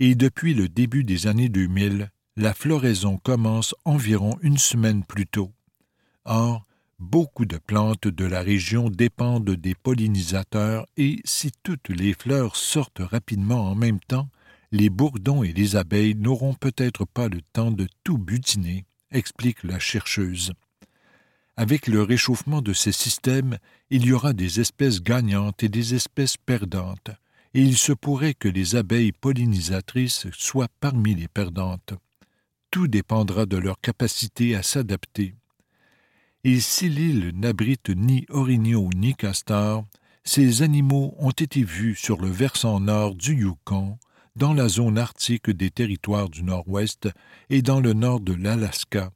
Et 0.00 0.16
depuis 0.16 0.54
le 0.54 0.68
début 0.68 1.04
des 1.04 1.28
années 1.28 1.48
2000, 1.48 2.10
la 2.36 2.52
floraison 2.52 3.16
commence 3.16 3.76
environ 3.84 4.36
une 4.42 4.58
semaine 4.58 5.04
plus 5.04 5.28
tôt. 5.28 5.52
Or, 6.24 6.66
beaucoup 6.98 7.44
de 7.44 7.58
plantes 7.58 8.08
de 8.08 8.24
la 8.24 8.40
région 8.40 8.90
dépendent 8.90 9.50
des 9.50 9.76
pollinisateurs 9.76 10.84
et 10.96 11.20
si 11.24 11.52
toutes 11.62 11.90
les 11.90 12.14
fleurs 12.14 12.56
sortent 12.56 13.02
rapidement 13.02 13.70
en 13.70 13.76
même 13.76 14.00
temps, 14.00 14.28
les 14.72 14.90
bourdons 14.90 15.44
et 15.44 15.52
les 15.52 15.76
abeilles 15.76 16.16
n'auront 16.16 16.54
peut-être 16.54 17.04
pas 17.04 17.28
le 17.28 17.40
temps 17.52 17.70
de 17.70 17.86
tout 18.02 18.18
butiner, 18.18 18.84
explique 19.12 19.62
la 19.62 19.78
chercheuse. 19.78 20.54
Avec 21.60 21.88
le 21.88 22.02
réchauffement 22.02 22.62
de 22.62 22.72
ces 22.72 22.90
systèmes, 22.90 23.58
il 23.90 24.06
y 24.06 24.14
aura 24.14 24.32
des 24.32 24.60
espèces 24.60 25.02
gagnantes 25.02 25.62
et 25.62 25.68
des 25.68 25.94
espèces 25.94 26.38
perdantes, 26.38 27.10
et 27.52 27.60
il 27.60 27.76
se 27.76 27.92
pourrait 27.92 28.32
que 28.32 28.48
les 28.48 28.76
abeilles 28.76 29.12
pollinisatrices 29.12 30.26
soient 30.32 30.70
parmi 30.80 31.14
les 31.14 31.28
perdantes. 31.28 31.92
Tout 32.70 32.88
dépendra 32.88 33.44
de 33.44 33.58
leur 33.58 33.78
capacité 33.78 34.56
à 34.56 34.62
s'adapter. 34.62 35.34
Et 36.44 36.60
si 36.60 36.88
l'île 36.88 37.32
n'abrite 37.34 37.90
ni 37.90 38.24
orignaux 38.30 38.88
ni 38.96 39.14
castors, 39.14 39.84
ces 40.24 40.62
animaux 40.62 41.14
ont 41.18 41.28
été 41.28 41.62
vus 41.62 41.94
sur 41.94 42.22
le 42.22 42.30
versant 42.30 42.80
nord 42.80 43.14
du 43.14 43.34
Yukon, 43.34 43.98
dans 44.34 44.54
la 44.54 44.68
zone 44.68 44.96
arctique 44.96 45.50
des 45.50 45.70
territoires 45.70 46.30
du 46.30 46.42
Nord-Ouest 46.42 47.10
et 47.50 47.60
dans 47.60 47.80
le 47.80 47.92
nord 47.92 48.20
de 48.20 48.32
l'Alaska. 48.32 49.12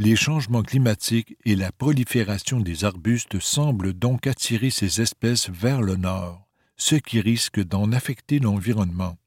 Les 0.00 0.14
changements 0.14 0.62
climatiques 0.62 1.36
et 1.44 1.56
la 1.56 1.72
prolifération 1.72 2.60
des 2.60 2.84
arbustes 2.84 3.40
semblent 3.40 3.92
donc 3.92 4.28
attirer 4.28 4.70
ces 4.70 5.00
espèces 5.00 5.50
vers 5.50 5.82
le 5.82 5.96
nord, 5.96 6.46
ce 6.76 6.94
qui 6.94 7.20
risque 7.20 7.60
d'en 7.60 7.90
affecter 7.90 8.38
l'environnement. 8.38 9.18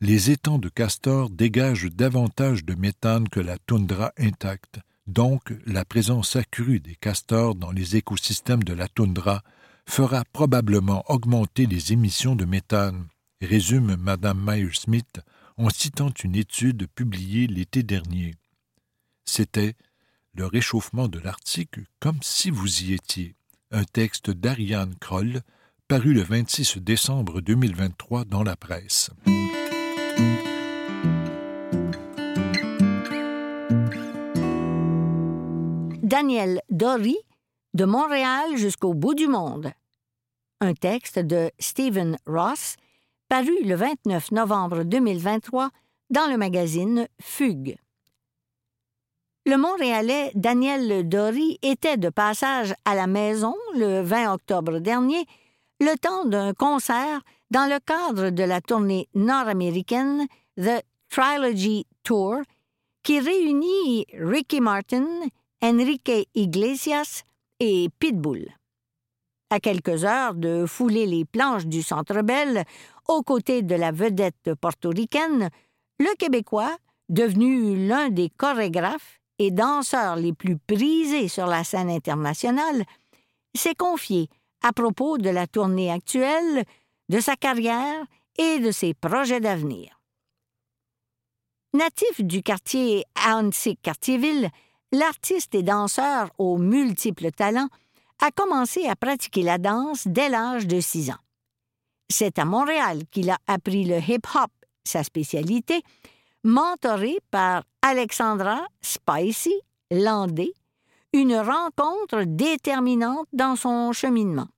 Les 0.00 0.32
étangs 0.32 0.58
de 0.58 0.68
castors 0.68 1.30
dégagent 1.30 1.88
davantage 1.88 2.64
de 2.64 2.74
méthane 2.74 3.28
que 3.28 3.38
la 3.38 3.58
toundra 3.58 4.10
intacte, 4.18 4.80
donc 5.06 5.54
la 5.66 5.84
présence 5.84 6.34
accrue 6.34 6.80
des 6.80 6.96
castors 6.96 7.54
dans 7.54 7.70
les 7.70 7.94
écosystèmes 7.94 8.64
de 8.64 8.72
la 8.72 8.88
toundra 8.88 9.44
fera 9.86 10.24
probablement 10.32 11.04
augmenter 11.08 11.66
les 11.66 11.92
émissions 11.92 12.34
de 12.34 12.44
méthane, 12.44 13.06
résume 13.40 13.94
Mme 13.94 14.42
Meyer-Smith 14.42 15.20
en 15.58 15.70
citant 15.70 16.10
une 16.24 16.34
étude 16.34 16.88
publiée 16.88 17.46
l'été 17.46 17.84
dernier. 17.84 18.34
C'était 19.32 19.76
Le 20.34 20.44
réchauffement 20.44 21.06
de 21.06 21.20
l'Arctique 21.20 21.76
comme 22.00 22.18
si 22.20 22.50
vous 22.50 22.82
y 22.82 22.94
étiez, 22.94 23.36
un 23.70 23.84
texte 23.84 24.28
d'Ariane 24.28 24.96
Kroll, 24.96 25.42
paru 25.86 26.14
le 26.14 26.22
26 26.22 26.78
décembre 26.78 27.40
2023 27.40 28.24
dans 28.24 28.42
la 28.42 28.56
presse. 28.56 29.10
Daniel 36.02 36.60
Dory, 36.70 37.16
De 37.74 37.84
Montréal 37.84 38.56
jusqu'au 38.56 38.94
bout 38.94 39.14
du 39.14 39.28
monde 39.28 39.72
un 40.60 40.74
texte 40.74 41.20
de 41.20 41.52
Stephen 41.60 42.18
Ross, 42.26 42.74
paru 43.28 43.62
le 43.62 43.76
29 43.76 44.32
novembre 44.32 44.82
2023 44.82 45.70
dans 46.10 46.26
le 46.26 46.36
magazine 46.36 47.06
Fugue. 47.22 47.78
Le 49.50 49.56
Montréalais 49.56 50.30
Daniel 50.36 51.08
Dory 51.08 51.58
était 51.62 51.96
de 51.96 52.08
passage 52.08 52.72
à 52.84 52.94
la 52.94 53.08
maison 53.08 53.56
le 53.74 54.00
20 54.00 54.32
octobre 54.32 54.78
dernier, 54.78 55.24
le 55.80 55.98
temps 55.98 56.24
d'un 56.24 56.54
concert 56.54 57.20
dans 57.50 57.68
le 57.68 57.80
cadre 57.80 58.30
de 58.30 58.44
la 58.44 58.60
tournée 58.60 59.08
nord-américaine 59.16 60.28
The 60.56 60.84
Trilogy 61.08 61.84
Tour, 62.04 62.42
qui 63.02 63.18
réunit 63.18 64.06
Ricky 64.12 64.60
Martin, 64.60 65.08
Enrique 65.60 66.28
Iglesias 66.36 67.24
et 67.58 67.88
Pitbull. 67.98 68.46
À 69.50 69.58
quelques 69.58 70.04
heures 70.04 70.36
de 70.36 70.64
fouler 70.64 71.06
les 71.06 71.24
planches 71.24 71.66
du 71.66 71.82
Centre 71.82 72.22
Bell 72.22 72.62
aux 73.08 73.22
côtés 73.22 73.62
de 73.62 73.74
la 73.74 73.90
vedette 73.90 74.54
portoricaine, 74.60 75.48
le 75.98 76.16
Québécois, 76.16 76.76
devenu 77.08 77.88
l'un 77.88 78.10
des 78.10 78.30
chorégraphes 78.30 79.19
et 79.40 79.50
danseurs 79.50 80.16
les 80.16 80.34
plus 80.34 80.58
prisés 80.58 81.26
sur 81.26 81.46
la 81.46 81.64
scène 81.64 81.88
internationale, 81.88 82.84
s'est 83.56 83.74
confié 83.74 84.28
à 84.62 84.74
propos 84.74 85.16
de 85.16 85.30
la 85.30 85.46
tournée 85.46 85.90
actuelle, 85.90 86.64
de 87.08 87.20
sa 87.20 87.36
carrière 87.36 88.04
et 88.36 88.58
de 88.58 88.70
ses 88.70 88.92
projets 88.92 89.40
d'avenir. 89.40 89.98
Natif 91.72 92.20
du 92.20 92.42
quartier 92.42 93.06
Ahuntsic-Cartierville, 93.14 94.50
l'artiste 94.92 95.54
et 95.54 95.62
danseur 95.62 96.28
aux 96.36 96.58
multiples 96.58 97.30
talents 97.30 97.70
a 98.20 98.30
commencé 98.32 98.86
à 98.88 98.94
pratiquer 98.94 99.42
la 99.42 99.56
danse 99.56 100.06
dès 100.06 100.28
l'âge 100.28 100.66
de 100.66 100.80
six 100.80 101.10
ans. 101.10 101.24
C'est 102.10 102.38
à 102.38 102.44
Montréal 102.44 103.04
qu'il 103.10 103.30
a 103.30 103.38
appris 103.46 103.84
le 103.84 104.00
hip-hop, 104.00 104.50
sa 104.84 105.02
spécialité, 105.02 105.82
mentoré 106.44 107.18
par 107.30 107.64
Alexandra 107.82 108.66
Spicy 108.80 109.54
Landé, 109.90 110.52
une 111.12 111.36
rencontre 111.36 112.24
déterminante 112.24 113.26
dans 113.32 113.56
son 113.56 113.92
cheminement. 113.92 114.48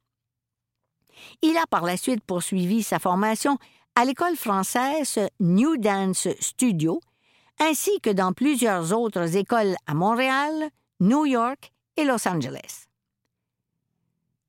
Il 1.41 1.57
a 1.57 1.67
par 1.67 1.83
la 1.83 1.97
suite 1.97 2.23
poursuivi 2.25 2.83
sa 2.83 2.99
formation 2.99 3.59
à 3.95 4.05
l'école 4.05 4.37
française 4.37 5.19
New 5.41 5.77
Dance 5.77 6.29
Studio, 6.41 7.01
ainsi 7.59 8.01
que 8.01 8.11
dans 8.11 8.33
plusieurs 8.33 8.93
autres 8.93 9.37
écoles 9.37 9.75
à 9.87 9.95
Montréal, 9.95 10.71
New 11.01 11.27
York 11.27 11.73
et 11.97 12.05
Los 12.05 12.27
Angeles. 12.27 12.87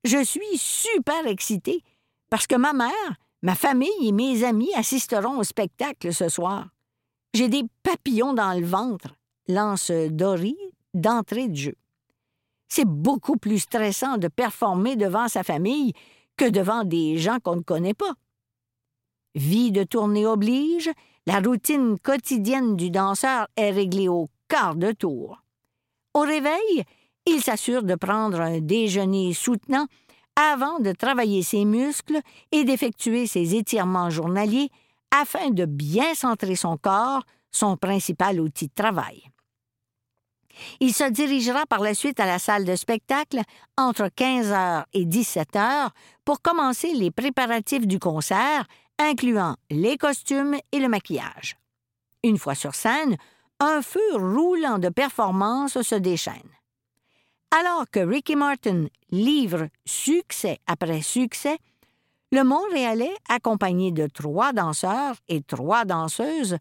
Je 0.04 0.24
suis 0.24 0.58
super 0.58 1.26
excitée 1.28 1.82
parce 2.30 2.48
que 2.48 2.56
ma 2.56 2.74
mère, 2.74 2.92
ma 3.42 3.56
famille 3.56 4.08
et 4.08 4.12
mes 4.12 4.44
amis 4.44 4.74
assisteront 4.76 5.38
au 5.38 5.44
spectacle 5.44 6.14
ce 6.14 6.30
soir. 6.30 6.68
J'ai 7.34 7.50
des 7.50 7.64
papillons 7.82 8.34
dans 8.34 8.54
le 8.54 8.66
ventre, 8.66 9.16
lance 9.48 9.90
Dory 9.90 10.56
d'entrée 10.94 11.48
de 11.48 11.56
jeu. 11.56 11.76
C'est 12.68 12.88
beaucoup 12.88 13.38
plus 13.38 13.60
stressant 13.60 14.18
de 14.18 14.28
performer 14.28 14.96
devant 14.96 15.28
sa 15.28 15.42
famille 15.42 15.94
que 16.38 16.48
devant 16.48 16.84
des 16.84 17.18
gens 17.18 17.40
qu'on 17.40 17.56
ne 17.56 17.62
connaît 17.62 17.96
pas. 17.96 18.14
Vie 19.34 19.72
de 19.72 19.84
tournée 19.84 20.28
oblige, 20.28 20.92
la 21.26 21.40
routine 21.40 21.98
quotidienne 21.98 22.76
du 22.76 22.92
danseur 22.92 23.48
est 23.56 23.72
réglée 23.72 24.10
au 24.10 24.30
quart 24.48 24.76
de 24.76 24.92
tour. 24.92 25.42
Au 26.14 26.20
réveil, 26.20 26.84
il 27.26 27.42
s'assure 27.42 27.82
de 27.82 27.96
prendre 27.96 28.42
un 28.42 28.60
déjeuner 28.60 29.34
soutenant 29.34 29.88
avant 30.36 30.80
de 30.80 30.92
travailler 30.92 31.42
ses 31.42 31.66
muscles 31.66 32.20
et 32.52 32.64
d'effectuer 32.64 33.26
ses 33.26 33.56
étirements 33.56 34.12
journaliers 34.12 34.70
afin 35.14 35.52
de 35.52 35.66
bien 35.66 36.16
centrer 36.16 36.56
son 36.56 36.78
corps, 36.78 37.24
son 37.52 37.78
principal 37.78 38.42
outil 38.42 38.68
de 38.68 38.74
travail. 38.74 39.24
Il 40.80 40.94
se 40.94 41.10
dirigera 41.10 41.66
par 41.66 41.80
la 41.80 41.94
suite 41.94 42.20
à 42.20 42.26
la 42.26 42.40
salle 42.40 42.66
de 42.66 42.76
spectacle 42.76 43.42
entre 43.78 44.10
15 44.16 44.52
h 44.52 44.84
et 44.94 45.06
17 45.06 45.54
h 45.54 45.90
pour 46.26 46.42
commencer 46.42 46.94
les 46.94 47.12
préparatifs 47.12 47.88
du 47.88 48.00
concert, 48.00 48.66
incluant 49.00 49.56
les 49.70 49.98
costumes 49.98 50.58
et 50.72 50.80
le 50.80 50.90
maquillage. 50.90 51.58
Une 52.24 52.38
fois 52.38 52.56
sur 52.56 52.76
scène, 52.76 53.18
un 53.60 53.82
feu 53.82 54.16
roulant 54.16 54.80
de 54.80 54.90
performance 54.90 55.82
se 55.82 55.96
déchaîne. 55.96 56.50
Alors 57.52 57.86
que 57.92 58.00
Ricky 58.00 58.36
Martin 58.36 58.88
livre 59.12 59.68
succès 59.86 60.60
après 60.66 61.02
succès, 61.02 61.58
le 62.34 62.44
Montréalais, 62.44 63.14
accompagné 63.30 63.92
de 63.92 64.08
trois 64.08 64.54
danseurs 64.54 65.18
et 65.28 65.44
trois 65.44 65.86
danseuses, 65.86 66.58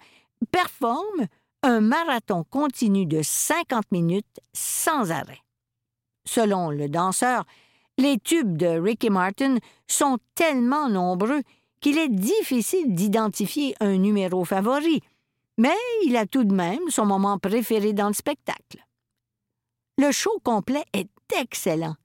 performe 0.50 1.26
un 1.62 1.80
marathon 1.80 2.44
continu 2.44 3.06
de 3.06 3.22
50 3.22 3.90
minutes 3.90 4.40
sans 4.52 5.10
arrêt. 5.10 5.40
Selon 6.26 6.70
le 6.70 6.90
danseur, 6.90 7.44
les 7.96 8.18
tubes 8.18 8.58
de 8.58 8.66
Ricky 8.66 9.08
Martin 9.08 9.56
sont 9.88 10.18
tellement 10.34 10.90
nombreux 10.90 11.40
qu'il 11.80 11.96
est 11.96 12.10
difficile 12.10 12.94
d'identifier 12.94 13.74
un 13.80 13.96
numéro 13.96 14.44
favori, 14.44 15.00
mais 15.56 15.76
il 16.04 16.18
a 16.18 16.26
tout 16.26 16.44
de 16.44 16.54
même 16.54 16.90
son 16.90 17.06
moment 17.06 17.38
préféré 17.38 17.94
dans 17.94 18.08
le 18.08 18.14
spectacle. 18.14 18.84
Le 19.96 20.12
show 20.12 20.38
complet 20.44 20.84
est 20.92 21.08
excellent. 21.40 21.96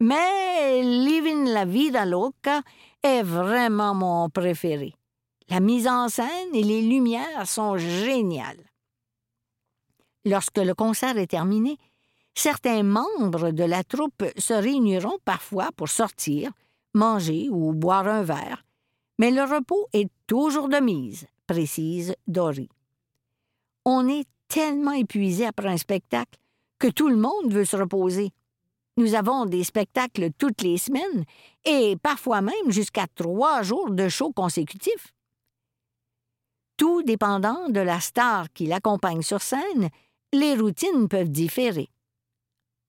Mais 0.00 0.82
Living 0.82 1.44
la 1.46 1.64
Vida 1.64 2.04
Loca 2.04 2.62
est 3.04 3.22
vraiment 3.22 3.94
mon 3.94 4.28
préféré. 4.30 4.94
La 5.48 5.60
mise 5.60 5.86
en 5.86 6.08
scène 6.08 6.54
et 6.54 6.62
les 6.62 6.82
lumières 6.82 7.46
sont 7.46 7.76
géniales. 7.76 8.64
Lorsque 10.24 10.58
le 10.58 10.74
concert 10.74 11.18
est 11.18 11.26
terminé, 11.26 11.76
certains 12.34 12.82
membres 12.82 13.50
de 13.50 13.64
la 13.64 13.84
troupe 13.84 14.24
se 14.38 14.54
réuniront 14.54 15.18
parfois 15.24 15.68
pour 15.76 15.90
sortir, 15.90 16.50
manger 16.94 17.48
ou 17.50 17.74
boire 17.74 18.08
un 18.08 18.22
verre, 18.22 18.64
mais 19.18 19.30
le 19.30 19.42
repos 19.42 19.86
est 19.92 20.10
toujours 20.26 20.68
de 20.68 20.78
mise, 20.78 21.26
précise 21.46 22.14
Dory. 22.26 22.70
On 23.84 24.08
est 24.08 24.26
tellement 24.48 24.92
épuisé 24.92 25.46
après 25.46 25.68
un 25.68 25.76
spectacle 25.76 26.38
que 26.78 26.88
tout 26.88 27.08
le 27.08 27.16
monde 27.16 27.52
veut 27.52 27.66
se 27.66 27.76
reposer. 27.76 28.30
Nous 28.96 29.14
avons 29.14 29.44
des 29.44 29.64
spectacles 29.64 30.30
toutes 30.38 30.62
les 30.62 30.78
semaines 30.78 31.24
et 31.64 31.96
parfois 32.02 32.40
même 32.40 32.70
jusqu'à 32.70 33.06
trois 33.14 33.62
jours 33.62 33.90
de 33.90 34.08
show 34.08 34.32
consécutifs. 34.32 35.12
Tout 36.76 37.02
dépendant 37.02 37.68
de 37.68 37.80
la 37.80 38.00
star 38.00 38.52
qui 38.52 38.66
l'accompagne 38.66 39.22
sur 39.22 39.42
scène, 39.42 39.90
les 40.32 40.54
routines 40.54 41.08
peuvent 41.08 41.30
différer. 41.30 41.88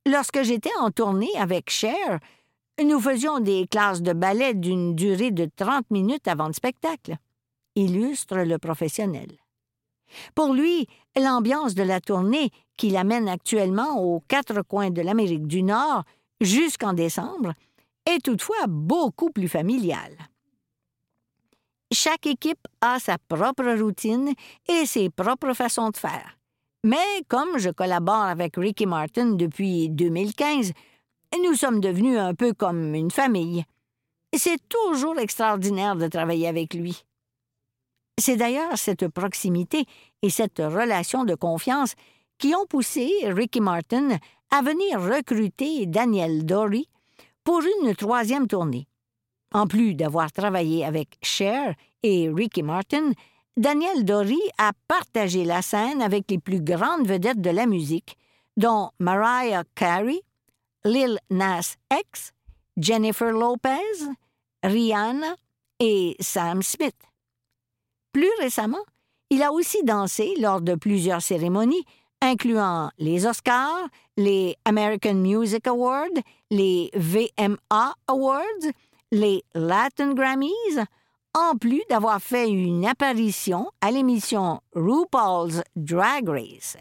Lorsque 0.08 0.44
j'étais 0.44 0.76
en 0.80 0.92
tournée 0.92 1.36
avec 1.38 1.70
Cher, 1.72 2.20
nous 2.84 3.00
faisions 3.00 3.40
des 3.40 3.68
classes 3.68 4.02
de 4.02 4.14
ballet 4.14 4.54
d'une 4.54 4.96
durée 4.96 5.32
de 5.32 5.50
30 5.56 5.90
minutes 5.90 6.28
avant 6.28 6.48
le 6.48 6.54
spectacle, 6.54 7.16
illustre 7.76 8.38
le 8.38 8.60
professionnel. 8.60 9.30
Pour 10.34 10.54
lui, 10.54 10.88
l'ambiance 11.16 11.76
de 11.76 11.84
la 11.84 12.02
tournée, 12.02 12.52
qui 12.78 12.90
l'amène 12.90 13.28
actuellement 13.28 14.02
aux 14.02 14.22
quatre 14.28 14.62
coins 14.62 14.92
de 14.92 15.02
l'Amérique 15.02 15.48
du 15.48 15.64
Nord 15.64 16.04
jusqu'en 16.42 16.94
décembre, 16.94 17.54
est 18.06 18.24
toutefois 18.24 18.68
beaucoup 18.68 19.30
plus 19.32 19.48
familiale. 19.48 20.18
Chaque 21.92 22.26
équipe 22.28 22.68
a 22.82 23.00
sa 23.00 23.18
propre 23.18 23.80
routine 23.80 24.34
et 24.68 24.86
ses 24.86 25.10
propres 25.10 25.54
façons 25.54 25.90
de 25.90 25.98
faire. 25.98 26.38
Mais 26.84 27.24
comme 27.28 27.58
je 27.58 27.70
collabore 27.70 28.16
avec 28.16 28.58
Ricky 28.58 28.86
Martin 28.86 29.32
depuis 29.32 29.90
2015, 29.90 30.72
nous 31.44 31.54
sommes 31.56 31.80
devenus 31.80 32.18
un 32.18 32.34
peu 32.34 32.54
comme 32.54 32.94
une 32.94 33.12
famille. 33.12 33.64
C'est 34.36 34.60
toujours 34.68 35.18
extraordinaire 35.20 35.96
de 35.96 36.08
travailler 36.08 36.48
avec 36.48 36.74
lui. 36.74 37.04
C'est 38.18 38.38
d'ailleurs 38.38 38.78
cette 38.78 39.08
proximité 39.10 39.86
et 40.22 40.30
cette 40.30 40.60
relation 40.60 41.26
de 41.26 41.36
confiance 41.36 41.96
qui 42.38 42.56
ont 42.56 42.66
poussé 42.66 43.12
Ricky 43.24 43.60
Martin 43.60 44.18
à 44.52 44.62
venir 44.62 45.02
recruter 45.02 45.86
Daniel 45.86 46.46
Dory 46.46 46.88
pour 47.44 47.62
une 47.62 47.94
troisième 47.96 48.48
tournée. 48.48 48.88
En 49.54 49.68
plus 49.68 49.96
d'avoir 49.96 50.32
travaillé 50.32 50.86
avec 50.86 51.18
Cher 51.22 51.76
et 52.04 52.30
Ricky 52.30 52.64
Martin, 52.64 53.12
Daniel 53.58 54.04
Dory 54.04 54.40
a 54.58 54.72
partagé 54.88 55.46
la 55.46 55.62
scène 55.62 56.02
avec 56.02 56.30
les 56.30 56.40
plus 56.40 56.62
grandes 56.62 57.08
vedettes 57.08 57.42
de 57.42 57.50
la 57.50 57.66
musique, 57.66 58.18
dont 58.58 58.92
Mariah 59.00 59.64
Carey, 59.76 60.22
Lil 60.84 61.20
Nas 61.30 61.76
X, 61.92 62.32
Jennifer 62.78 63.32
Lopez, 63.32 63.80
Rihanna 64.64 65.36
et 65.80 66.16
Sam 66.20 66.62
Smith. 66.62 66.96
Plus 68.16 68.32
récemment, 68.40 68.86
il 69.30 69.44
a 69.44 69.52
aussi 69.52 69.84
dansé 69.84 70.36
lors 70.40 70.62
de 70.62 70.76
plusieurs 70.76 71.22
cérémonies, 71.22 71.84
incluant 72.22 72.90
les 72.98 73.26
Oscars, 73.26 73.90
les 74.16 74.56
American 74.64 75.16
Music 75.16 75.68
Awards, 75.68 76.22
les 76.50 76.92
VMA 76.94 77.94
Awards, 78.08 78.72
les 79.12 79.44
Latin 79.54 80.14
Grammys, 80.14 80.86
en 81.34 81.58
plus 81.58 81.82
d'avoir 81.90 82.22
fait 82.22 82.50
une 82.50 82.86
apparition 82.86 83.70
à 83.82 83.92
l'émission 83.92 84.62
RuPaul's 84.74 85.62
Drag 85.76 86.30
Race. 86.30 86.78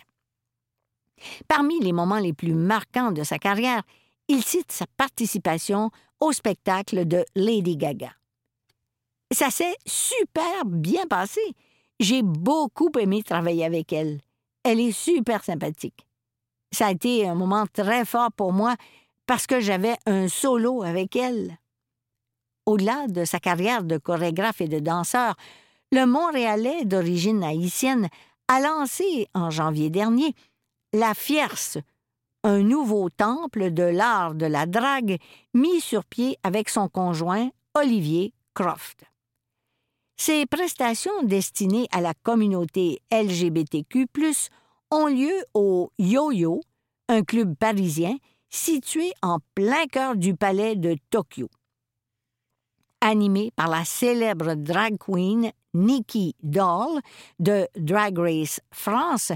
Parmi 1.49 1.81
les 1.81 1.93
moments 1.93 2.21
les 2.21 2.33
plus 2.33 2.55
marquants 2.55 3.11
de 3.11 3.25
sa 3.25 3.41
carrière, 3.41 3.83
il 4.29 4.45
cite 4.45 4.71
sa 4.71 4.87
participation 4.97 5.91
au 6.21 6.31
spectacle 6.31 7.09
de 7.09 7.25
Lady 7.35 7.77
Gaga. 7.77 8.13
Ça 9.33 9.51
s'est 9.51 9.77
super 9.87 10.65
bien 10.65 11.07
passé. 11.07 11.41
J'ai 12.01 12.23
beaucoup 12.23 12.91
aimé 12.99 13.23
travailler 13.23 13.65
avec 13.65 13.93
elle. 13.93 14.21
Elle 14.63 14.81
est 14.81 14.93
super 14.93 15.45
sympathique. 15.45 16.07
Ça 16.73 16.87
a 16.89 16.93
été 16.93 17.29
un 17.29 17.35
moment 17.35 17.67
très 17.73 18.05
fort 18.05 18.33
pour 18.33 18.53
moi 18.53 18.75
parce 19.27 19.47
que 19.47 19.61
j'avais 19.61 19.97
un 20.07 20.29
solo 20.29 20.83
avec 20.83 21.17
elle. 21.17 21.59
Au-delà 22.67 23.07
de 23.09 23.25
sa 23.25 23.41
carrière 23.41 23.85
de 23.85 23.99
chorégraphe 23.99 24.61
et 24.61 24.69
de 24.69 24.79
danseur, 24.79 25.35
le 25.93 26.07
Montréalais 26.07 26.85
d'origine 26.85 27.45
haïtienne 27.45 28.09
a 28.49 28.61
lancé, 28.61 29.29
en 29.35 29.51
janvier 29.51 29.91
dernier, 29.91 30.35
La 30.93 31.15
Fierce, 31.15 31.79
un 32.43 32.61
nouveau 32.61 33.09
temple 33.11 33.71
de 33.71 33.85
l'art 33.85 34.35
de 34.35 34.47
la 34.47 34.67
drague 34.67 35.19
mis 35.55 35.81
sur 35.81 36.05
pied 36.05 36.39
avec 36.43 36.69
son 36.69 36.89
conjoint 36.89 37.51
Olivier 37.75 38.33
Croft. 38.55 39.05
Ces 40.17 40.47
prestations 40.47 41.23
destinées 41.23 41.89
à 41.91 42.01
la 42.01 42.15
communauté 42.15 43.01
LGBTQ 43.11 44.07
ont 44.91 45.07
lieu 45.07 45.45
au 45.55 45.91
Yo-Yo, 45.99 46.61
un 47.09 47.23
club 47.23 47.57
parisien 47.57 48.17
situé 48.49 49.13
en 49.23 49.39
plein 49.55 49.87
cœur 49.87 50.17
du 50.17 50.37
palais 50.37 50.77
de 50.77 50.97
Tokyo. 51.11 51.49
Animé 53.01 53.51
par 53.57 53.69
la 53.69 53.85
célèbre 53.85 54.55
drag 54.55 54.97
queen 54.99 55.51
Nikki 55.75 56.37
Doll 56.43 57.01
de 57.41 57.67
Drag 57.77 58.17
Race 58.17 58.61
France, 58.71 59.33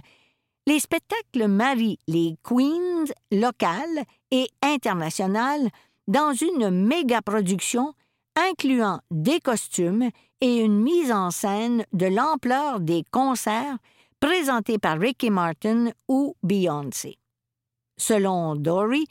les 0.67 0.79
spectacles 0.79 1.49
marient 1.49 1.99
les 2.07 2.37
queens 2.43 3.07
locales 3.33 4.05
et 4.31 4.49
internationales 4.62 5.69
dans 6.07 6.33
une 6.33 6.71
méga 6.71 7.21
production 7.21 7.95
incluant 8.37 9.01
des 9.11 9.41
costumes 9.41 10.11
et 10.40 10.57
une 10.59 10.81
mise 10.81 11.12
en 11.12 11.31
scène 11.31 11.85
de 11.92 12.07
l'ampleur 12.07 12.81
des 12.81 13.05
concerts 13.11 13.79
présentés 14.20 14.79
par 14.79 14.98
Ricky 14.98 15.31
Martin 15.31 15.90
ou 16.09 16.35
Beyoncé. 16.42 17.18
Selon 17.96 18.57
Dory, 18.57 19.07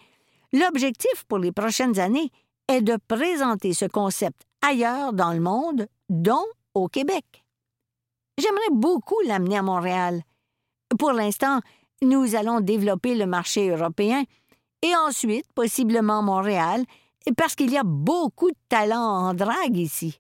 l'objectif 0.53 1.25
pour 1.27 1.39
les 1.39 1.51
prochaines 1.51 1.99
années 1.99 2.31
est 2.67 2.81
de 2.81 2.97
présenter 3.07 3.73
ce 3.73 3.85
concept 3.85 4.43
ailleurs 4.61 5.13
dans 5.13 5.33
le 5.33 5.39
monde, 5.39 5.87
dont 6.09 6.45
au 6.73 6.87
Québec. 6.87 7.45
J'aimerais 8.37 8.71
beaucoup 8.71 9.19
l'amener 9.25 9.57
à 9.57 9.63
Montréal. 9.63 10.21
Pour 10.99 11.11
l'instant, 11.11 11.59
nous 12.01 12.35
allons 12.35 12.61
développer 12.61 13.15
le 13.15 13.25
marché 13.25 13.69
européen 13.69 14.23
et 14.81 14.95
ensuite 15.07 15.51
possiblement 15.53 16.21
Montréal, 16.21 16.83
parce 17.35 17.55
qu'il 17.55 17.71
y 17.71 17.77
a 17.77 17.83
beaucoup 17.83 18.49
de 18.49 18.57
talents 18.69 19.27
en 19.29 19.33
drague 19.33 19.75
ici. 19.75 20.19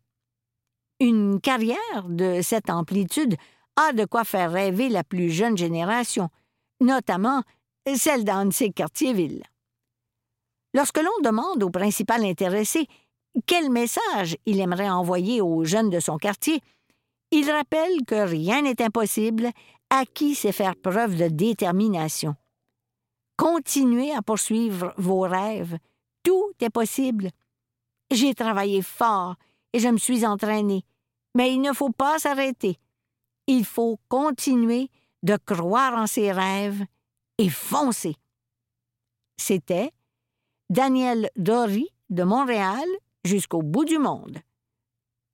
Une 0.99 1.39
carrière 1.39 2.03
de 2.07 2.41
cette 2.41 2.69
amplitude 2.69 3.35
a 3.75 3.93
de 3.93 4.05
quoi 4.05 4.23
faire 4.23 4.51
rêver 4.51 4.89
la 4.89 5.03
plus 5.03 5.29
jeune 5.29 5.57
génération, 5.57 6.29
notamment 6.81 7.43
celle 7.95 8.23
d'Annecy 8.23 8.73
Cartierville. 8.73 9.43
Lorsque 10.73 10.97
l'on 10.97 11.21
demande 11.23 11.63
au 11.63 11.69
principal 11.69 12.23
intéressé 12.25 12.87
quel 13.45 13.69
message 13.69 14.35
il 14.45 14.59
aimerait 14.59 14.89
envoyer 14.89 15.41
aux 15.41 15.63
jeunes 15.63 15.91
de 15.91 15.99
son 15.99 16.17
quartier, 16.17 16.61
il 17.31 17.49
rappelle 17.51 18.03
que 18.05 18.27
rien 18.27 18.63
n'est 18.63 18.81
impossible 18.81 19.51
à 19.89 20.05
qui 20.05 20.33
sait 20.33 20.51
faire 20.51 20.75
preuve 20.75 21.15
de 21.15 21.27
détermination. 21.27 22.35
Continuez 23.37 24.11
à 24.13 24.23
poursuivre 24.23 24.93
vos 24.97 25.21
rêves. 25.21 25.77
Tout 26.23 26.51
est 26.59 26.71
possible. 26.71 27.29
J'ai 28.11 28.33
travaillé 28.33 28.81
fort 28.81 29.35
et 29.73 29.79
je 29.79 29.87
me 29.87 29.97
suis 29.97 30.25
entraîné, 30.25 30.83
mais 31.35 31.53
il 31.53 31.61
ne 31.61 31.73
faut 31.73 31.91
pas 31.91 32.19
s'arrêter. 32.19 32.77
Il 33.47 33.65
faut 33.65 33.99
continuer 34.09 34.89
de 35.23 35.37
croire 35.37 35.93
en 35.93 36.07
ses 36.07 36.31
rêves 36.31 36.83
et 37.37 37.49
foncer. 37.49 38.15
C'était 39.37 39.91
Daniel 40.69 41.29
Dory 41.35 41.87
de 42.09 42.23
Montréal 42.23 42.85
jusqu'au 43.23 43.61
bout 43.61 43.85
du 43.85 43.97
monde. 43.97 44.37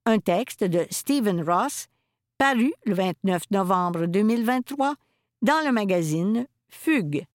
Un 0.05 0.19
texte 0.19 0.63
de 0.63 0.85
Stephen 0.89 1.41
Ross, 1.41 1.87
paru 2.37 2.73
le 2.85 2.93
29 2.93 3.43
novembre 3.51 4.05
2023 4.05 4.95
dans 5.41 5.65
le 5.65 5.71
magazine 5.71 6.45
Fugue. 6.69 7.25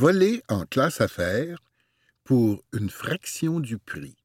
Voler 0.00 0.42
en 0.48 0.64
classe 0.64 1.02
affaires 1.02 1.58
pour 2.24 2.64
une 2.72 2.88
fraction 2.88 3.60
du 3.60 3.76
prix. 3.76 4.16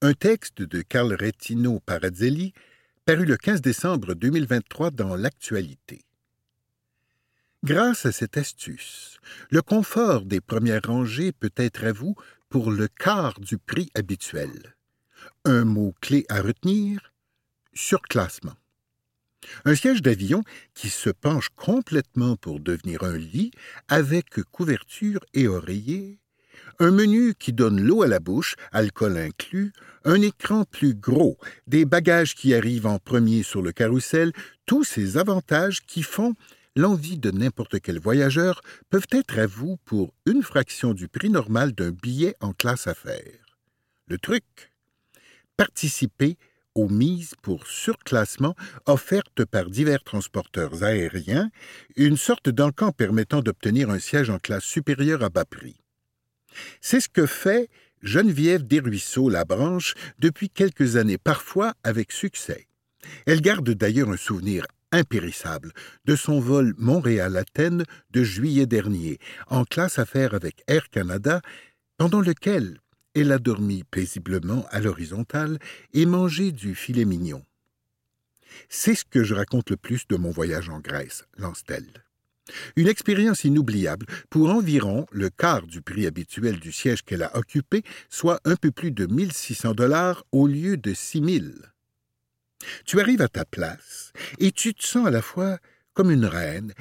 Un 0.00 0.14
texte 0.14 0.62
de 0.62 0.80
Carl 0.80 1.12
Rettino 1.12 1.80
Parazzelli 1.80 2.52
paru 3.04 3.24
le 3.24 3.36
15 3.36 3.62
décembre 3.62 4.14
2023 4.14 4.92
dans 4.92 5.16
l'actualité. 5.16 6.04
Grâce 7.64 8.06
à 8.06 8.12
cette 8.12 8.36
astuce, 8.36 9.18
le 9.50 9.60
confort 9.60 10.24
des 10.24 10.40
premières 10.40 10.86
rangées 10.86 11.32
peut 11.32 11.54
être 11.56 11.82
à 11.82 11.90
vous 11.90 12.14
pour 12.48 12.70
le 12.70 12.86
quart 12.86 13.40
du 13.40 13.58
prix 13.58 13.90
habituel. 13.96 14.76
Un 15.44 15.64
mot-clé 15.64 16.26
à 16.28 16.40
retenir 16.40 17.12
surclassement. 17.74 18.54
Un 19.64 19.74
siège 19.74 20.02
d'avion 20.02 20.42
qui 20.74 20.88
se 20.88 21.10
penche 21.10 21.48
complètement 21.56 22.36
pour 22.36 22.60
devenir 22.60 23.02
un 23.02 23.16
lit 23.16 23.50
avec 23.88 24.42
couverture 24.50 25.20
et 25.34 25.48
oreiller, 25.48 26.18
un 26.78 26.90
menu 26.90 27.34
qui 27.34 27.52
donne 27.52 27.80
l'eau 27.80 28.02
à 28.02 28.06
la 28.06 28.20
bouche, 28.20 28.56
alcool 28.72 29.16
inclus, 29.16 29.72
un 30.04 30.20
écran 30.20 30.64
plus 30.64 30.94
gros, 30.94 31.38
des 31.66 31.84
bagages 31.84 32.34
qui 32.34 32.54
arrivent 32.54 32.86
en 32.86 32.98
premier 32.98 33.42
sur 33.42 33.62
le 33.62 33.72
carrousel, 33.72 34.32
tous 34.66 34.84
ces 34.84 35.16
avantages 35.16 35.80
qui 35.86 36.02
font 36.02 36.34
l'envie 36.74 37.18
de 37.18 37.30
n'importe 37.30 37.80
quel 37.80 37.98
voyageur 37.98 38.60
peuvent 38.90 39.06
être 39.10 39.38
à 39.38 39.46
vous 39.46 39.78
pour 39.84 40.12
une 40.26 40.42
fraction 40.42 40.92
du 40.92 41.08
prix 41.08 41.30
normal 41.30 41.72
d'un 41.72 41.90
billet 41.90 42.36
en 42.40 42.52
classe 42.52 42.86
affaires. 42.86 43.56
Le 44.08 44.18
truc 44.18 44.44
Participer 45.56 46.36
aux 46.76 46.88
mises 46.88 47.34
pour 47.42 47.66
surclassement 47.66 48.54
offertes 48.86 49.44
par 49.44 49.70
divers 49.70 50.04
transporteurs 50.04 50.82
aériens, 50.82 51.50
une 51.96 52.16
sorte 52.16 52.48
d'encan 52.48 52.92
permettant 52.92 53.40
d'obtenir 53.40 53.90
un 53.90 53.98
siège 53.98 54.30
en 54.30 54.38
classe 54.38 54.64
supérieure 54.64 55.22
à 55.22 55.30
bas 55.30 55.44
prix. 55.44 55.80
C'est 56.80 57.00
ce 57.00 57.08
que 57.08 57.26
fait 57.26 57.68
Geneviève 58.02 58.66
Desruisseaux-Labranche 58.66 59.94
depuis 60.18 60.50
quelques 60.50 60.96
années, 60.96 61.18
parfois 61.18 61.74
avec 61.82 62.12
succès. 62.12 62.66
Elle 63.26 63.40
garde 63.40 63.70
d'ailleurs 63.70 64.10
un 64.10 64.16
souvenir 64.16 64.66
impérissable 64.92 65.72
de 66.04 66.16
son 66.16 66.40
vol 66.40 66.74
Montréal-Athènes 66.78 67.84
de 68.10 68.22
juillet 68.22 68.66
dernier, 68.66 69.18
en 69.48 69.64
classe 69.64 69.98
affaires 69.98 70.34
avec 70.34 70.62
Air 70.68 70.88
Canada, 70.90 71.40
pendant 71.96 72.20
lequel 72.20 72.78
elle 73.16 73.32
a 73.32 73.38
dormi 73.38 73.82
paisiblement 73.84 74.66
à 74.70 74.80
l'horizontale 74.80 75.58
et 75.94 76.04
mangé 76.04 76.52
du 76.52 76.74
filet 76.74 77.06
mignon. 77.06 77.42
C'est 78.68 78.94
ce 78.94 79.04
que 79.04 79.24
je 79.24 79.34
raconte 79.34 79.70
le 79.70 79.76
plus 79.78 80.06
de 80.06 80.16
mon 80.16 80.30
voyage 80.30 80.68
en 80.68 80.80
Grèce, 80.80 81.24
lance-t-elle. 81.38 82.04
Une 82.76 82.88
expérience 82.88 83.44
inoubliable 83.44 84.06
pour 84.30 84.50
environ 84.50 85.06
le 85.10 85.30
quart 85.30 85.66
du 85.66 85.80
prix 85.80 86.06
habituel 86.06 86.60
du 86.60 86.72
siège 86.72 87.02
qu'elle 87.02 87.22
a 87.22 87.36
occupé, 87.36 87.82
soit 88.10 88.40
un 88.44 88.54
peu 88.54 88.70
plus 88.70 88.92
de 88.92 89.06
1600 89.06 89.72
dollars 89.72 90.24
au 90.30 90.46
lieu 90.46 90.76
de 90.76 90.92
6000. 90.92 91.72
Tu 92.84 93.00
arrives 93.00 93.22
à 93.22 93.28
ta 93.28 93.44
place 93.46 94.12
et 94.38 94.52
tu 94.52 94.74
te 94.74 94.84
sens 94.84 95.06
à 95.06 95.10
la 95.10 95.22
fois 95.22 95.58
comme 95.94 96.10
une 96.10 96.26
reine 96.26 96.72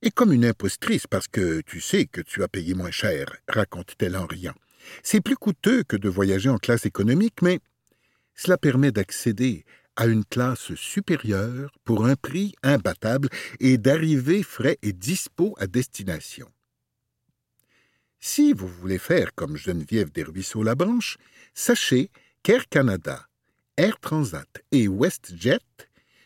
et 0.00 0.10
comme 0.10 0.32
une 0.32 0.46
impostrice 0.46 1.06
parce 1.06 1.28
que 1.28 1.60
tu 1.60 1.80
sais 1.80 2.06
que 2.06 2.22
tu 2.22 2.42
as 2.42 2.48
payé 2.48 2.74
moins 2.74 2.90
cher, 2.90 3.36
raconte-t-elle 3.46 4.16
en 4.16 4.26
riant. 4.26 4.54
C'est 5.02 5.20
plus 5.20 5.36
coûteux 5.36 5.82
que 5.82 5.96
de 5.96 6.08
voyager 6.08 6.48
en 6.48 6.58
classe 6.58 6.86
économique, 6.86 7.42
mais 7.42 7.60
cela 8.34 8.58
permet 8.58 8.92
d'accéder 8.92 9.64
à 9.96 10.06
une 10.06 10.24
classe 10.24 10.74
supérieure 10.74 11.70
pour 11.84 12.06
un 12.06 12.16
prix 12.16 12.54
imbattable 12.62 13.28
et 13.60 13.78
d'arriver 13.78 14.42
frais 14.42 14.78
et 14.82 14.92
dispo 14.92 15.54
à 15.58 15.66
destination. 15.66 16.50
Si 18.18 18.52
vous 18.52 18.68
voulez 18.68 18.98
faire 18.98 19.34
comme 19.34 19.56
Geneviève 19.56 20.12
Desruisseaux-Labranche, 20.12 21.18
sachez 21.54 22.10
qu'Air 22.42 22.68
Canada, 22.68 23.26
Air 23.76 23.98
Transat 23.98 24.62
et 24.70 24.88
WestJet 24.88 25.58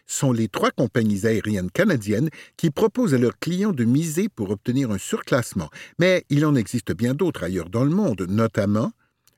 sont 0.07 0.33
les 0.33 0.49
trois 0.49 0.71
compagnies 0.71 1.27
aériennes 1.27 1.71
canadiennes 1.71 2.31
qui 2.57 2.71
proposent 2.71 3.15
à 3.15 3.19
leurs 3.19 3.39
clients 3.39 3.73
de 3.73 3.85
miser 3.85 4.29
pour 4.29 4.51
obtenir 4.51 4.91
un 4.91 4.99
surclassement, 4.99 5.71
mais 5.99 6.25
il 6.31 6.45
en 6.47 6.55
existe 6.55 6.93
bien 6.93 7.15
d'autres 7.15 7.45
ailleurs 7.45 7.71
dans 7.71 7.85
le 7.85 7.91
monde, 7.91 8.27
notamment 8.29 8.93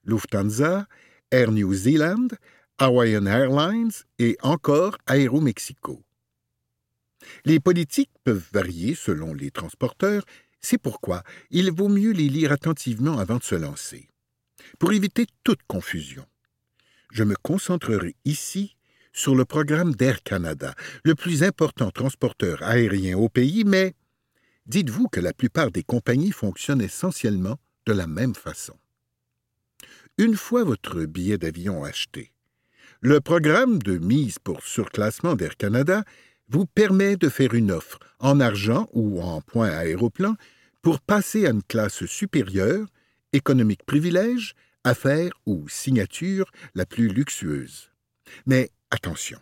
Lufthansa, 0.05 0.87
Air 1.31 1.53
New 1.53 1.73
Zealand, 1.75 2.29
Hawaiian 2.79 3.27
Airlines 3.27 3.93
et 4.19 4.37
encore 4.43 4.97
Aeromexico. 5.09 6.03
Les 7.45 7.61
politiques 7.61 8.13
peuvent 8.25 8.47
varier 8.53 8.95
selon 8.95 9.35
les 9.35 9.51
transporteurs, 9.51 10.25
c'est 10.61 10.79
pourquoi 10.79 11.23
il 11.51 11.71
vaut 11.71 11.89
mieux 11.89 12.13
les 12.13 12.29
lire 12.29 12.53
attentivement 12.53 13.19
avant 13.19 13.39
de 13.39 13.43
se 13.43 13.55
lancer. 13.55 14.09
Pour 14.79 14.93
éviter 14.93 15.27
toute 15.45 15.63
confusion, 15.67 16.27
je 17.11 17.25
me 17.25 17.37
concentrerai 17.37 18.15
ici 18.25 18.77
sur 19.12 19.35
le 19.35 19.44
programme 19.44 19.94
d'Air 19.94 20.23
Canada, 20.23 20.75
le 21.05 21.14
plus 21.14 21.42
important 21.42 21.90
transporteur 21.90 22.62
aérien 22.62 23.16
au 23.16 23.29
pays, 23.29 23.64
mais 23.64 23.94
dites-vous 24.66 25.09
que 25.09 25.21
la 25.21 25.33
plupart 25.33 25.71
des 25.71 25.83
compagnies 25.83 26.33
fonctionnent 26.33 26.83
essentiellement 26.83 27.59
de 27.87 27.92
la 27.92 28.07
même 28.07 28.35
façon. 28.35 28.77
Une 30.18 30.37
fois 30.37 30.64
votre 30.64 31.05
billet 31.05 31.38
d'avion 31.38 31.85
acheté, 31.85 32.33
le 33.01 33.21
programme 33.21 33.79
de 33.81 33.99
mise 33.99 34.38
pour 34.38 34.62
surclassement 34.62 35.37
d'Air 35.37 35.57
Canada 35.57 36.03
vous 36.49 36.66
permet 36.66 37.16
de 37.16 37.29
faire 37.29 37.55
une 37.55 37.71
offre 37.71 37.99
en 38.18 38.40
argent 38.40 38.88
ou 38.92 39.21
en 39.21 39.40
points 39.40 39.71
aéroplan 39.71 40.35
pour 40.83 41.01
passer 41.01 41.47
à 41.47 41.51
une 41.51 41.62
classe 41.62 42.07
supérieure, 42.07 42.87
économique 43.33 43.85
privilège, 43.85 44.55
affaires 44.85 45.33
ou 45.47 45.68
signature 45.68 46.51
la 46.75 46.87
plus 46.87 47.09
luxueuse. 47.09 47.90
Mais 48.47 48.71
attention, 48.90 49.40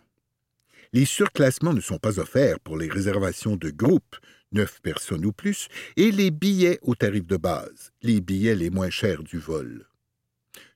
les 0.93 1.05
surclassements 1.05 1.73
ne 1.73 1.81
sont 1.81 1.97
pas 1.97 2.19
offerts 2.19 2.59
pour 2.59 2.77
les 2.77 2.89
réservations 2.89 3.55
de 3.55 3.69
groupe, 3.69 4.15
neuf 4.51 4.79
personnes 4.81 5.25
ou 5.25 5.31
plus, 5.31 5.67
et 5.97 6.11
les 6.11 6.31
billets 6.31 6.79
au 6.81 6.95
tarif 6.95 7.25
de 7.27 7.37
base, 7.37 7.91
les 8.01 8.21
billets 8.21 8.55
les 8.55 8.69
moins 8.69 8.89
chers 8.89 9.23
du 9.23 9.37
vol. 9.37 9.87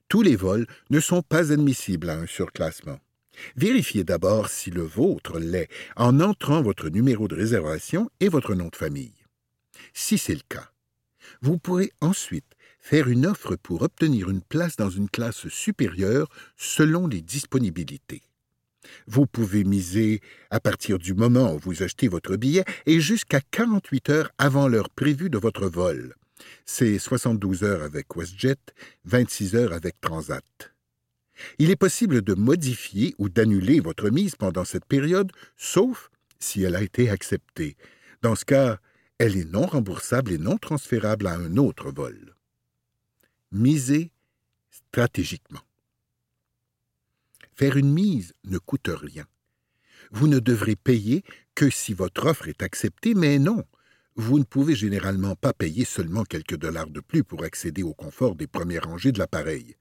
Tous 0.08 0.22
les 0.22 0.36
vols 0.36 0.66
ne 0.90 1.00
sont 1.00 1.22
pas 1.22 1.52
admissibles 1.52 2.10
à 2.10 2.18
un 2.18 2.26
surclassement. 2.26 3.00
Vérifiez 3.56 4.04
d'abord 4.04 4.50
si 4.50 4.70
le 4.70 4.82
vôtre 4.82 5.38
l'est 5.38 5.70
en 5.96 6.20
entrant 6.20 6.60
votre 6.60 6.90
numéro 6.90 7.28
de 7.28 7.34
réservation 7.34 8.10
et 8.20 8.28
votre 8.28 8.54
nom 8.54 8.68
de 8.68 8.76
famille. 8.76 9.24
Si 9.94 10.18
c'est 10.18 10.34
le 10.34 10.42
cas, 10.48 10.70
vous 11.40 11.56
pourrez 11.58 11.92
ensuite 12.02 12.52
faire 12.78 13.08
une 13.08 13.26
offre 13.26 13.56
pour 13.56 13.82
obtenir 13.82 14.28
une 14.28 14.42
place 14.42 14.76
dans 14.76 14.90
une 14.90 15.08
classe 15.08 15.48
supérieure 15.48 16.28
selon 16.56 17.06
les 17.06 17.22
disponibilités. 17.22 18.22
Vous 19.06 19.26
pouvez 19.26 19.64
miser 19.64 20.20
à 20.50 20.60
partir 20.60 20.98
du 20.98 21.14
moment 21.14 21.54
où 21.54 21.58
vous 21.58 21.82
achetez 21.82 22.08
votre 22.08 22.36
billet 22.36 22.64
et 22.86 23.00
jusqu'à 23.00 23.40
48 23.40 24.10
heures 24.10 24.30
avant 24.38 24.68
l'heure 24.68 24.90
prévue 24.90 25.30
de 25.30 25.38
votre 25.38 25.66
vol. 25.66 26.14
C'est 26.64 26.98
72 26.98 27.62
heures 27.62 27.82
avec 27.82 28.16
WestJet, 28.16 28.56
26 29.04 29.54
heures 29.54 29.72
avec 29.72 30.00
Transat. 30.00 30.44
Il 31.58 31.70
est 31.70 31.76
possible 31.76 32.22
de 32.22 32.34
modifier 32.34 33.14
ou 33.18 33.28
d'annuler 33.28 33.80
votre 33.80 34.10
mise 34.10 34.36
pendant 34.36 34.64
cette 34.64 34.84
période, 34.84 35.32
sauf 35.56 36.10
si 36.38 36.62
elle 36.62 36.76
a 36.76 36.82
été 36.82 37.10
acceptée. 37.10 37.76
Dans 38.22 38.34
ce 38.34 38.44
cas, 38.44 38.78
elle 39.18 39.36
est 39.36 39.50
non 39.50 39.66
remboursable 39.66 40.32
et 40.32 40.38
non 40.38 40.56
transférable 40.58 41.26
à 41.26 41.34
un 41.34 41.56
autre 41.56 41.90
vol. 41.90 42.34
Misez 43.52 44.10
stratégiquement. 44.70 45.60
Faire 47.62 47.76
une 47.76 47.92
mise 47.92 48.32
ne 48.42 48.58
coûte 48.58 48.90
rien. 48.92 49.24
Vous 50.10 50.26
ne 50.26 50.40
devrez 50.40 50.74
payer 50.74 51.22
que 51.54 51.70
si 51.70 51.94
votre 51.94 52.26
offre 52.26 52.48
est 52.48 52.60
acceptée, 52.60 53.14
mais 53.14 53.38
non, 53.38 53.62
vous 54.16 54.40
ne 54.40 54.42
pouvez 54.42 54.74
généralement 54.74 55.36
pas 55.36 55.52
payer 55.52 55.84
seulement 55.84 56.24
quelques 56.24 56.56
dollars 56.56 56.90
de 56.90 56.98
plus 56.98 57.22
pour 57.22 57.44
accéder 57.44 57.84
au 57.84 57.94
confort 57.94 58.34
des 58.34 58.48
premières 58.48 58.86
rangées 58.86 59.12
de 59.12 59.20
l'appareil. 59.20 59.76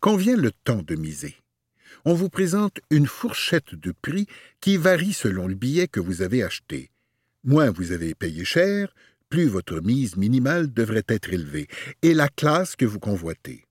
Quand 0.00 0.16
vient 0.16 0.36
le 0.36 0.50
temps 0.50 0.82
de 0.82 0.96
miser, 0.96 1.36
on 2.04 2.14
vous 2.14 2.30
présente 2.30 2.80
une 2.90 3.06
fourchette 3.06 3.76
de 3.76 3.92
prix 3.92 4.26
qui 4.60 4.76
varie 4.76 5.12
selon 5.12 5.46
le 5.46 5.54
billet 5.54 5.86
que 5.86 6.00
vous 6.00 6.20
avez 6.20 6.42
acheté. 6.42 6.90
Moins 7.44 7.70
vous 7.70 7.92
avez 7.92 8.16
payé 8.16 8.44
cher, 8.44 8.92
plus 9.28 9.46
votre 9.46 9.80
mise 9.80 10.16
minimale 10.16 10.72
devrait 10.72 11.06
être 11.06 11.32
élevée, 11.32 11.68
et 12.02 12.12
la 12.12 12.28
classe 12.28 12.74
que 12.74 12.86
vous 12.86 12.98
convoitez. 12.98 13.63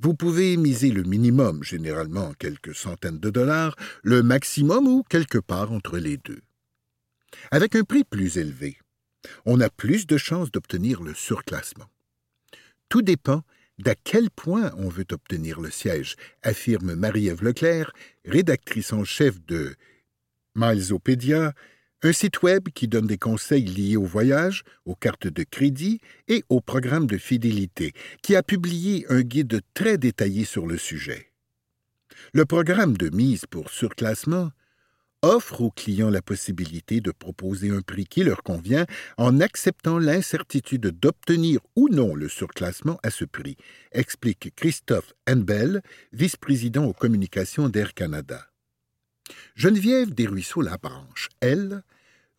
Vous 0.00 0.14
pouvez 0.14 0.56
miser 0.56 0.90
le 0.90 1.02
minimum, 1.02 1.62
généralement 1.62 2.32
quelques 2.34 2.74
centaines 2.74 3.18
de 3.18 3.30
dollars, 3.30 3.76
le 4.02 4.22
maximum 4.22 4.86
ou 4.86 5.02
quelque 5.02 5.38
part 5.38 5.72
entre 5.72 5.98
les 5.98 6.16
deux. 6.16 6.42
Avec 7.50 7.74
un 7.74 7.84
prix 7.84 8.04
plus 8.04 8.38
élevé, 8.38 8.78
on 9.46 9.60
a 9.60 9.70
plus 9.70 10.06
de 10.06 10.16
chances 10.16 10.50
d'obtenir 10.50 11.02
le 11.02 11.14
surclassement. 11.14 11.88
Tout 12.88 13.02
dépend 13.02 13.42
d'à 13.78 13.94
quel 13.94 14.30
point 14.30 14.72
on 14.76 14.88
veut 14.88 15.06
obtenir 15.12 15.60
le 15.60 15.70
siège, 15.70 16.16
affirme 16.42 16.94
Marie-Ève 16.94 17.42
Leclerc, 17.42 17.92
rédactrice 18.24 18.92
en 18.92 19.04
chef 19.04 19.44
de 19.46 19.74
Milesopédia, 20.54 21.54
un 22.04 22.12
site 22.12 22.42
web 22.42 22.68
qui 22.74 22.88
donne 22.88 23.06
des 23.06 23.18
conseils 23.18 23.64
liés 23.64 23.96
au 23.96 24.04
voyage, 24.04 24.64
aux 24.84 24.96
cartes 24.96 25.28
de 25.28 25.44
crédit 25.44 26.00
et 26.26 26.44
au 26.48 26.60
programme 26.60 27.06
de 27.06 27.16
fidélité, 27.16 27.92
qui 28.22 28.34
a 28.34 28.42
publié 28.42 29.06
un 29.08 29.22
guide 29.22 29.60
très 29.74 29.98
détaillé 29.98 30.44
sur 30.44 30.66
le 30.66 30.78
sujet. 30.78 31.32
Le 32.32 32.44
programme 32.44 32.96
de 32.96 33.08
mise 33.14 33.46
pour 33.46 33.70
surclassement 33.70 34.50
offre 35.22 35.60
aux 35.60 35.70
clients 35.70 36.10
la 36.10 36.20
possibilité 36.20 37.00
de 37.00 37.12
proposer 37.12 37.70
un 37.70 37.80
prix 37.80 38.06
qui 38.06 38.24
leur 38.24 38.42
convient 38.42 38.86
en 39.16 39.40
acceptant 39.40 39.98
l'incertitude 39.98 40.88
d'obtenir 40.88 41.60
ou 41.76 41.88
non 41.88 42.16
le 42.16 42.28
surclassement 42.28 42.98
à 43.04 43.10
ce 43.10 43.24
prix, 43.24 43.56
explique 43.92 44.52
Christophe 44.56 45.12
Henbel, 45.30 45.82
vice-président 46.12 46.84
aux 46.84 46.92
communications 46.92 47.68
d'Air 47.68 47.94
Canada. 47.94 48.48
Geneviève 49.54 50.12
Desruisseaux-Labranche, 50.12 51.28
elle, 51.40 51.82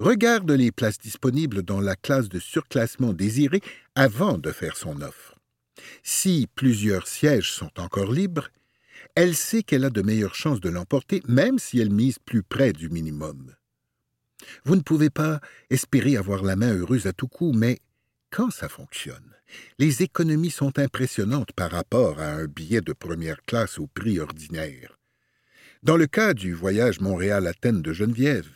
regarde 0.04 0.52
les 0.52 0.72
places 0.72 0.98
disponibles 0.98 1.64
dans 1.64 1.80
la 1.80 1.96
classe 1.96 2.28
de 2.28 2.40
surclassement 2.40 3.14
désirée 3.14 3.62
avant 3.96 4.38
de 4.38 4.52
faire 4.52 4.76
son 4.76 5.02
offre. 5.02 5.36
Si 6.04 6.48
plusieurs 6.56 7.08
sièges 7.08 7.52
sont 7.52 7.80
encore 7.80 8.12
libres, 8.12 8.50
elle 9.16 9.34
sait 9.34 9.64
qu'elle 9.64 9.86
a 9.86 9.90
de 9.90 10.02
meilleures 10.02 10.36
chances 10.36 10.60
de 10.60 10.70
l'emporter, 10.70 11.22
même 11.28 11.58
si 11.58 11.80
elle 11.80 11.92
mise 11.92 12.20
plus 12.20 12.44
près 12.44 12.74
du 12.74 12.90
minimum. 12.90 13.56
Vous 14.66 14.76
ne 14.76 14.82
pouvez 14.82 15.10
pas 15.10 15.40
espérer 15.70 16.18
avoir 16.18 16.44
la 16.44 16.58
main 16.58 16.76
heureuse 16.76 17.08
à 17.08 17.14
tout 17.14 17.30
coup, 17.30 17.54
mais 17.54 17.80
quand 18.30 18.52
ça 18.52 18.68
fonctionne, 18.68 19.32
les 19.80 20.04
économies 20.04 20.52
sont 20.52 20.80
impressionnantes 20.80 21.54
par 21.54 21.72
rapport 21.72 22.20
à 22.20 22.34
un 22.34 22.46
billet 22.46 22.82
de 22.82 22.92
première 22.94 23.42
classe 23.44 23.80
au 23.80 23.88
prix 23.88 24.20
ordinaire. 24.20 25.00
Dans 25.82 25.96
le 25.96 26.08
cas 26.08 26.34
du 26.34 26.54
voyage 26.54 27.00
Montréal-Athènes 27.00 27.82
de 27.82 27.94
Geneviève, 27.94 28.50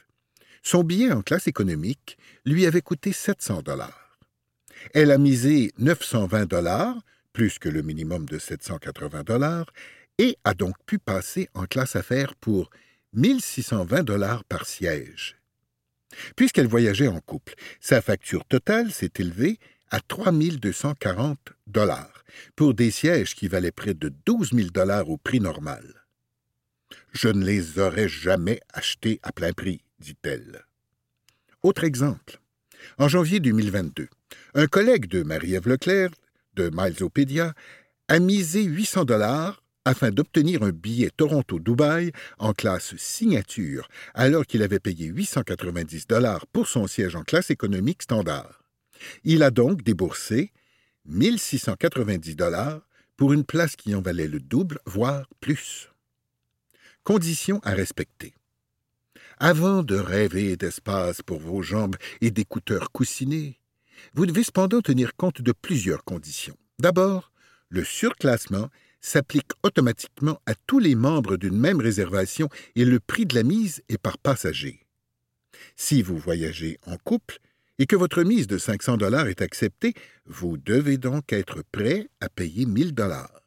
son 0.63 0.83
billet 0.83 1.11
en 1.11 1.21
classe 1.21 1.47
économique 1.47 2.17
lui 2.45 2.65
avait 2.65 2.81
coûté 2.81 3.11
700 3.11 3.61
dollars. 3.61 4.19
Elle 4.93 5.11
a 5.11 5.17
misé 5.17 5.71
920 5.77 6.45
dollars, 6.45 6.97
plus 7.33 7.59
que 7.59 7.69
le 7.69 7.81
minimum 7.81 8.25
de 8.25 8.37
780 8.37 9.23
dollars, 9.23 9.71
et 10.17 10.37
a 10.43 10.53
donc 10.53 10.75
pu 10.85 10.99
passer 10.99 11.49
en 11.53 11.65
classe 11.65 11.95
affaires 11.95 12.35
pour 12.35 12.69
1620 13.13 14.03
dollars 14.03 14.43
par 14.45 14.65
siège. 14.65 15.37
Puisqu'elle 16.35 16.67
voyageait 16.67 17.07
en 17.07 17.19
couple, 17.19 17.53
sa 17.79 18.01
facture 18.01 18.45
totale 18.45 18.91
s'est 18.91 19.11
élevée 19.17 19.59
à 19.89 19.99
3240 19.99 21.37
dollars 21.67 22.23
pour 22.55 22.73
des 22.73 22.91
sièges 22.91 23.35
qui 23.35 23.47
valaient 23.47 23.71
près 23.71 23.93
de 23.93 24.13
12 24.25 24.51
000 24.53 24.69
dollars 24.69 25.09
au 25.09 25.17
prix 25.17 25.39
normal. 25.39 26.05
Je 27.13 27.29
ne 27.29 27.43
les 27.43 27.79
aurais 27.79 28.09
jamais 28.09 28.59
achetés 28.73 29.19
à 29.23 29.31
plein 29.31 29.53
prix, 29.53 29.81
dit-elle. 29.99 30.63
Autre 31.63 31.83
exemple. 31.83 32.39
En 32.97 33.07
janvier 33.07 33.39
2022, 33.39 34.07
un 34.53 34.67
collègue 34.67 35.07
de 35.07 35.23
Marie-Ève 35.23 35.67
Leclerc, 35.67 36.11
de 36.55 36.69
Milesopedia, 36.73 37.53
a 38.07 38.19
misé 38.19 38.63
800 38.63 39.05
dollars 39.05 39.63
afin 39.85 40.11
d'obtenir 40.11 40.63
un 40.63 40.71
billet 40.71 41.11
Toronto-Dubaï 41.15 42.11
en 42.39 42.53
classe 42.53 42.95
signature, 42.97 43.87
alors 44.13 44.45
qu'il 44.45 44.61
avait 44.61 44.79
payé 44.79 45.05
890 45.07 46.07
dollars 46.07 46.45
pour 46.47 46.67
son 46.67 46.87
siège 46.87 47.15
en 47.15 47.23
classe 47.23 47.51
économique 47.51 48.03
standard. 48.03 48.63
Il 49.23 49.43
a 49.43 49.51
donc 49.51 49.83
déboursé 49.83 50.51
1690 51.05 52.35
dollars 52.35 52.81
pour 53.15 53.33
une 53.33 53.45
place 53.45 53.75
qui 53.75 53.95
en 53.95 54.01
valait 54.01 54.27
le 54.27 54.39
double, 54.39 54.79
voire 54.85 55.27
plus. 55.39 55.89
Conditions 57.03 57.61
à 57.63 57.71
respecter. 57.71 58.36
Avant 59.39 59.83
de 59.83 59.95
rêver 59.95 60.57
d'espace 60.57 61.21
pour 61.21 61.39
vos 61.39 61.61
jambes 61.61 61.95
et 62.21 62.31
d'écouteurs 62.31 62.91
coussinés, 62.91 63.59
vous 64.15 64.25
devez 64.25 64.41
cependant 64.41 64.81
tenir 64.81 65.15
compte 65.15 65.43
de 65.43 65.51
plusieurs 65.51 66.03
conditions. 66.03 66.57
D'abord, 66.79 67.31
le 67.69 67.83
surclassement 67.83 68.69
s'applique 68.99 69.51
automatiquement 69.61 70.41
à 70.47 70.55
tous 70.65 70.79
les 70.79 70.95
membres 70.95 71.37
d'une 71.37 71.57
même 71.57 71.79
réservation 71.79 72.49
et 72.75 72.83
le 72.83 72.99
prix 72.99 73.27
de 73.27 73.35
la 73.35 73.43
mise 73.43 73.83
est 73.89 73.99
par 73.99 74.17
passager. 74.17 74.87
Si 75.75 76.01
vous 76.01 76.17
voyagez 76.17 76.79
en 76.87 76.97
couple 76.97 77.37
et 77.77 77.85
que 77.85 77.95
votre 77.95 78.23
mise 78.23 78.47
de 78.47 78.57
500 78.57 78.97
dollars 78.97 79.27
est 79.27 79.43
acceptée, 79.43 79.93
vous 80.25 80.57
devez 80.57 80.97
donc 80.97 81.31
être 81.31 81.63
prêt 81.71 82.09
à 82.21 82.29
payer 82.29 82.65
1000 82.65 82.95
dollars. 82.95 83.43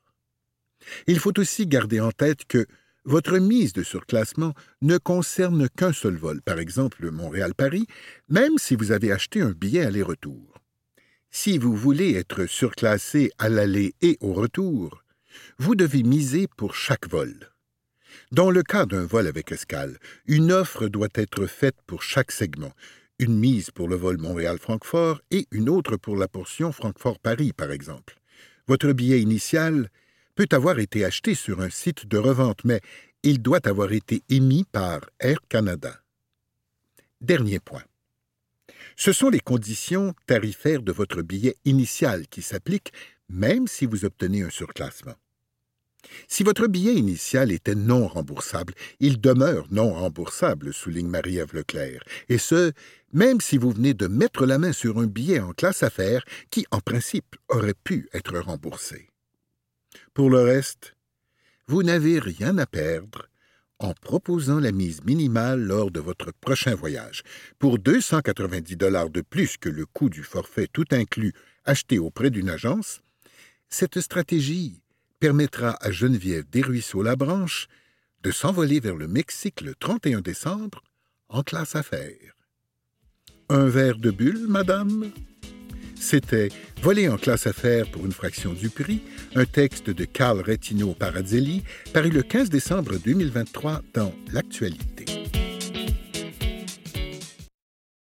Il 1.09 1.18
faut 1.18 1.37
aussi 1.40 1.66
garder 1.66 1.98
en 1.98 2.12
tête 2.12 2.44
que 2.44 2.66
votre 3.04 3.38
mise 3.38 3.72
de 3.72 3.82
surclassement 3.82 4.54
ne 4.82 4.98
concerne 4.98 5.68
qu'un 5.68 5.92
seul 5.92 6.16
vol, 6.16 6.42
par 6.42 6.58
exemple 6.58 7.10
Montréal-Paris, 7.10 7.86
même 8.28 8.58
si 8.58 8.76
vous 8.76 8.92
avez 8.92 9.12
acheté 9.12 9.40
un 9.40 9.52
billet 9.52 9.84
aller-retour. 9.84 10.54
Si 11.30 11.58
vous 11.58 11.74
voulez 11.74 12.14
être 12.14 12.46
surclassé 12.46 13.30
à 13.38 13.48
l'aller 13.48 13.94
et 14.02 14.18
au 14.20 14.32
retour, 14.32 15.02
vous 15.58 15.74
devez 15.74 16.02
miser 16.02 16.48
pour 16.56 16.74
chaque 16.74 17.08
vol. 17.08 17.50
Dans 18.32 18.50
le 18.50 18.62
cas 18.62 18.86
d'un 18.86 19.06
vol 19.06 19.26
avec 19.26 19.52
escale, 19.52 19.98
une 20.26 20.52
offre 20.52 20.88
doit 20.88 21.08
être 21.14 21.46
faite 21.46 21.76
pour 21.86 22.02
chaque 22.02 22.32
segment, 22.32 22.72
une 23.18 23.38
mise 23.38 23.70
pour 23.70 23.88
le 23.88 23.96
vol 23.96 24.18
Montréal-Francfort 24.18 25.20
et 25.30 25.46
une 25.52 25.68
autre 25.68 25.96
pour 25.96 26.16
la 26.16 26.26
portion 26.26 26.72
Francfort-Paris, 26.72 27.52
par 27.52 27.70
exemple. 27.70 28.16
Votre 28.66 28.92
billet 28.92 29.20
initial 29.20 29.88
peut 30.40 30.57
avoir 30.57 30.79
été 30.79 31.05
acheté 31.05 31.35
sur 31.35 31.61
un 31.61 31.68
site 31.68 32.07
de 32.07 32.16
revente, 32.16 32.64
mais 32.64 32.81
il 33.22 33.42
doit 33.42 33.68
avoir 33.68 33.92
été 33.92 34.22
émis 34.31 34.64
par 34.64 35.00
Air 35.18 35.37
Canada. 35.50 36.00
Dernier 37.20 37.61
point. 37.61 37.83
Ce 38.96 39.12
sont 39.12 39.29
les 39.29 39.40
conditions 39.40 40.14
tarifaires 40.26 40.81
de 40.81 40.92
votre 40.92 41.20
billet 41.20 41.57
initial 41.66 42.26
qui 42.26 42.40
s'appliquent 42.40 42.94
même 43.29 43.68
si 43.68 43.85
vous 43.85 44.07
obtenez 44.07 44.40
un 44.40 44.48
surclassement. 44.48 45.12
Si 46.26 46.42
votre 46.42 46.68
billet 46.68 46.94
initial 46.94 47.53
était 47.53 47.74
non 47.74 48.09
remboursable, 48.09 48.72
il 48.98 49.20
demeure 49.20 49.66
non 49.70 49.92
remboursable, 49.92 50.72
souligne 50.72 51.09
Marie-Ève 51.09 51.53
Leclerc, 51.53 52.03
et 52.31 52.38
ce, 52.38 52.72
même 53.12 53.42
si 53.42 53.59
vous 53.59 53.72
venez 53.72 53.92
de 53.92 54.07
mettre 54.07 54.46
la 54.46 54.57
main 54.57 54.72
sur 54.72 55.00
un 55.00 55.07
billet 55.07 55.40
en 55.40 55.53
classe 55.53 55.83
affaires 55.83 56.24
qui, 56.48 56.64
en 56.70 56.81
principe, 56.81 57.37
aurait 57.50 57.74
pu 57.74 58.09
être 58.14 58.38
remboursé. 58.38 59.10
Pour 60.20 60.28
le 60.28 60.42
reste, 60.42 60.96
vous 61.66 61.83
n'avez 61.83 62.18
rien 62.18 62.59
à 62.59 62.66
perdre 62.66 63.30
en 63.78 63.94
proposant 63.94 64.61
la 64.61 64.70
mise 64.70 65.02
minimale 65.02 65.62
lors 65.62 65.90
de 65.90 65.98
votre 65.98 66.30
prochain 66.30 66.74
voyage. 66.74 67.22
Pour 67.59 67.78
290 67.78 68.76
dollars 68.76 69.09
de 69.09 69.22
plus 69.22 69.56
que 69.56 69.70
le 69.70 69.87
coût 69.87 70.11
du 70.11 70.22
forfait 70.22 70.68
tout 70.70 70.85
inclus 70.90 71.33
acheté 71.64 71.98
auprès 71.98 72.28
d'une 72.28 72.50
agence, 72.50 73.00
cette 73.70 73.98
stratégie 74.02 74.83
permettra 75.20 75.78
à 75.80 75.90
Geneviève 75.90 76.44
Desruisseaux-Labranche 76.50 77.68
de 78.22 78.30
s'envoler 78.30 78.78
vers 78.78 78.96
le 78.96 79.09
Mexique 79.09 79.62
le 79.62 79.74
31 79.74 80.20
décembre 80.20 80.83
en 81.30 81.42
classe 81.42 81.76
affaires. 81.76 82.35
Un 83.48 83.64
verre 83.68 83.96
de 83.96 84.11
bulle, 84.11 84.48
madame? 84.48 85.12
C'était 86.00 86.48
Voler 86.82 87.08
en 87.08 87.18
classe 87.18 87.46
affaires 87.46 87.86
pour 87.90 88.06
une 88.06 88.12
fraction 88.12 88.54
du 88.54 88.70
prix, 88.70 89.02
un 89.34 89.44
texte 89.44 89.90
de 89.90 90.04
Carl 90.06 90.40
Rettino 90.40 90.94
Parazzelli, 90.94 91.62
paru 91.92 92.08
le 92.08 92.22
15 92.22 92.48
décembre 92.48 92.94
2023 93.04 93.82
dans 93.92 94.12
L'Actualité. 94.32 95.19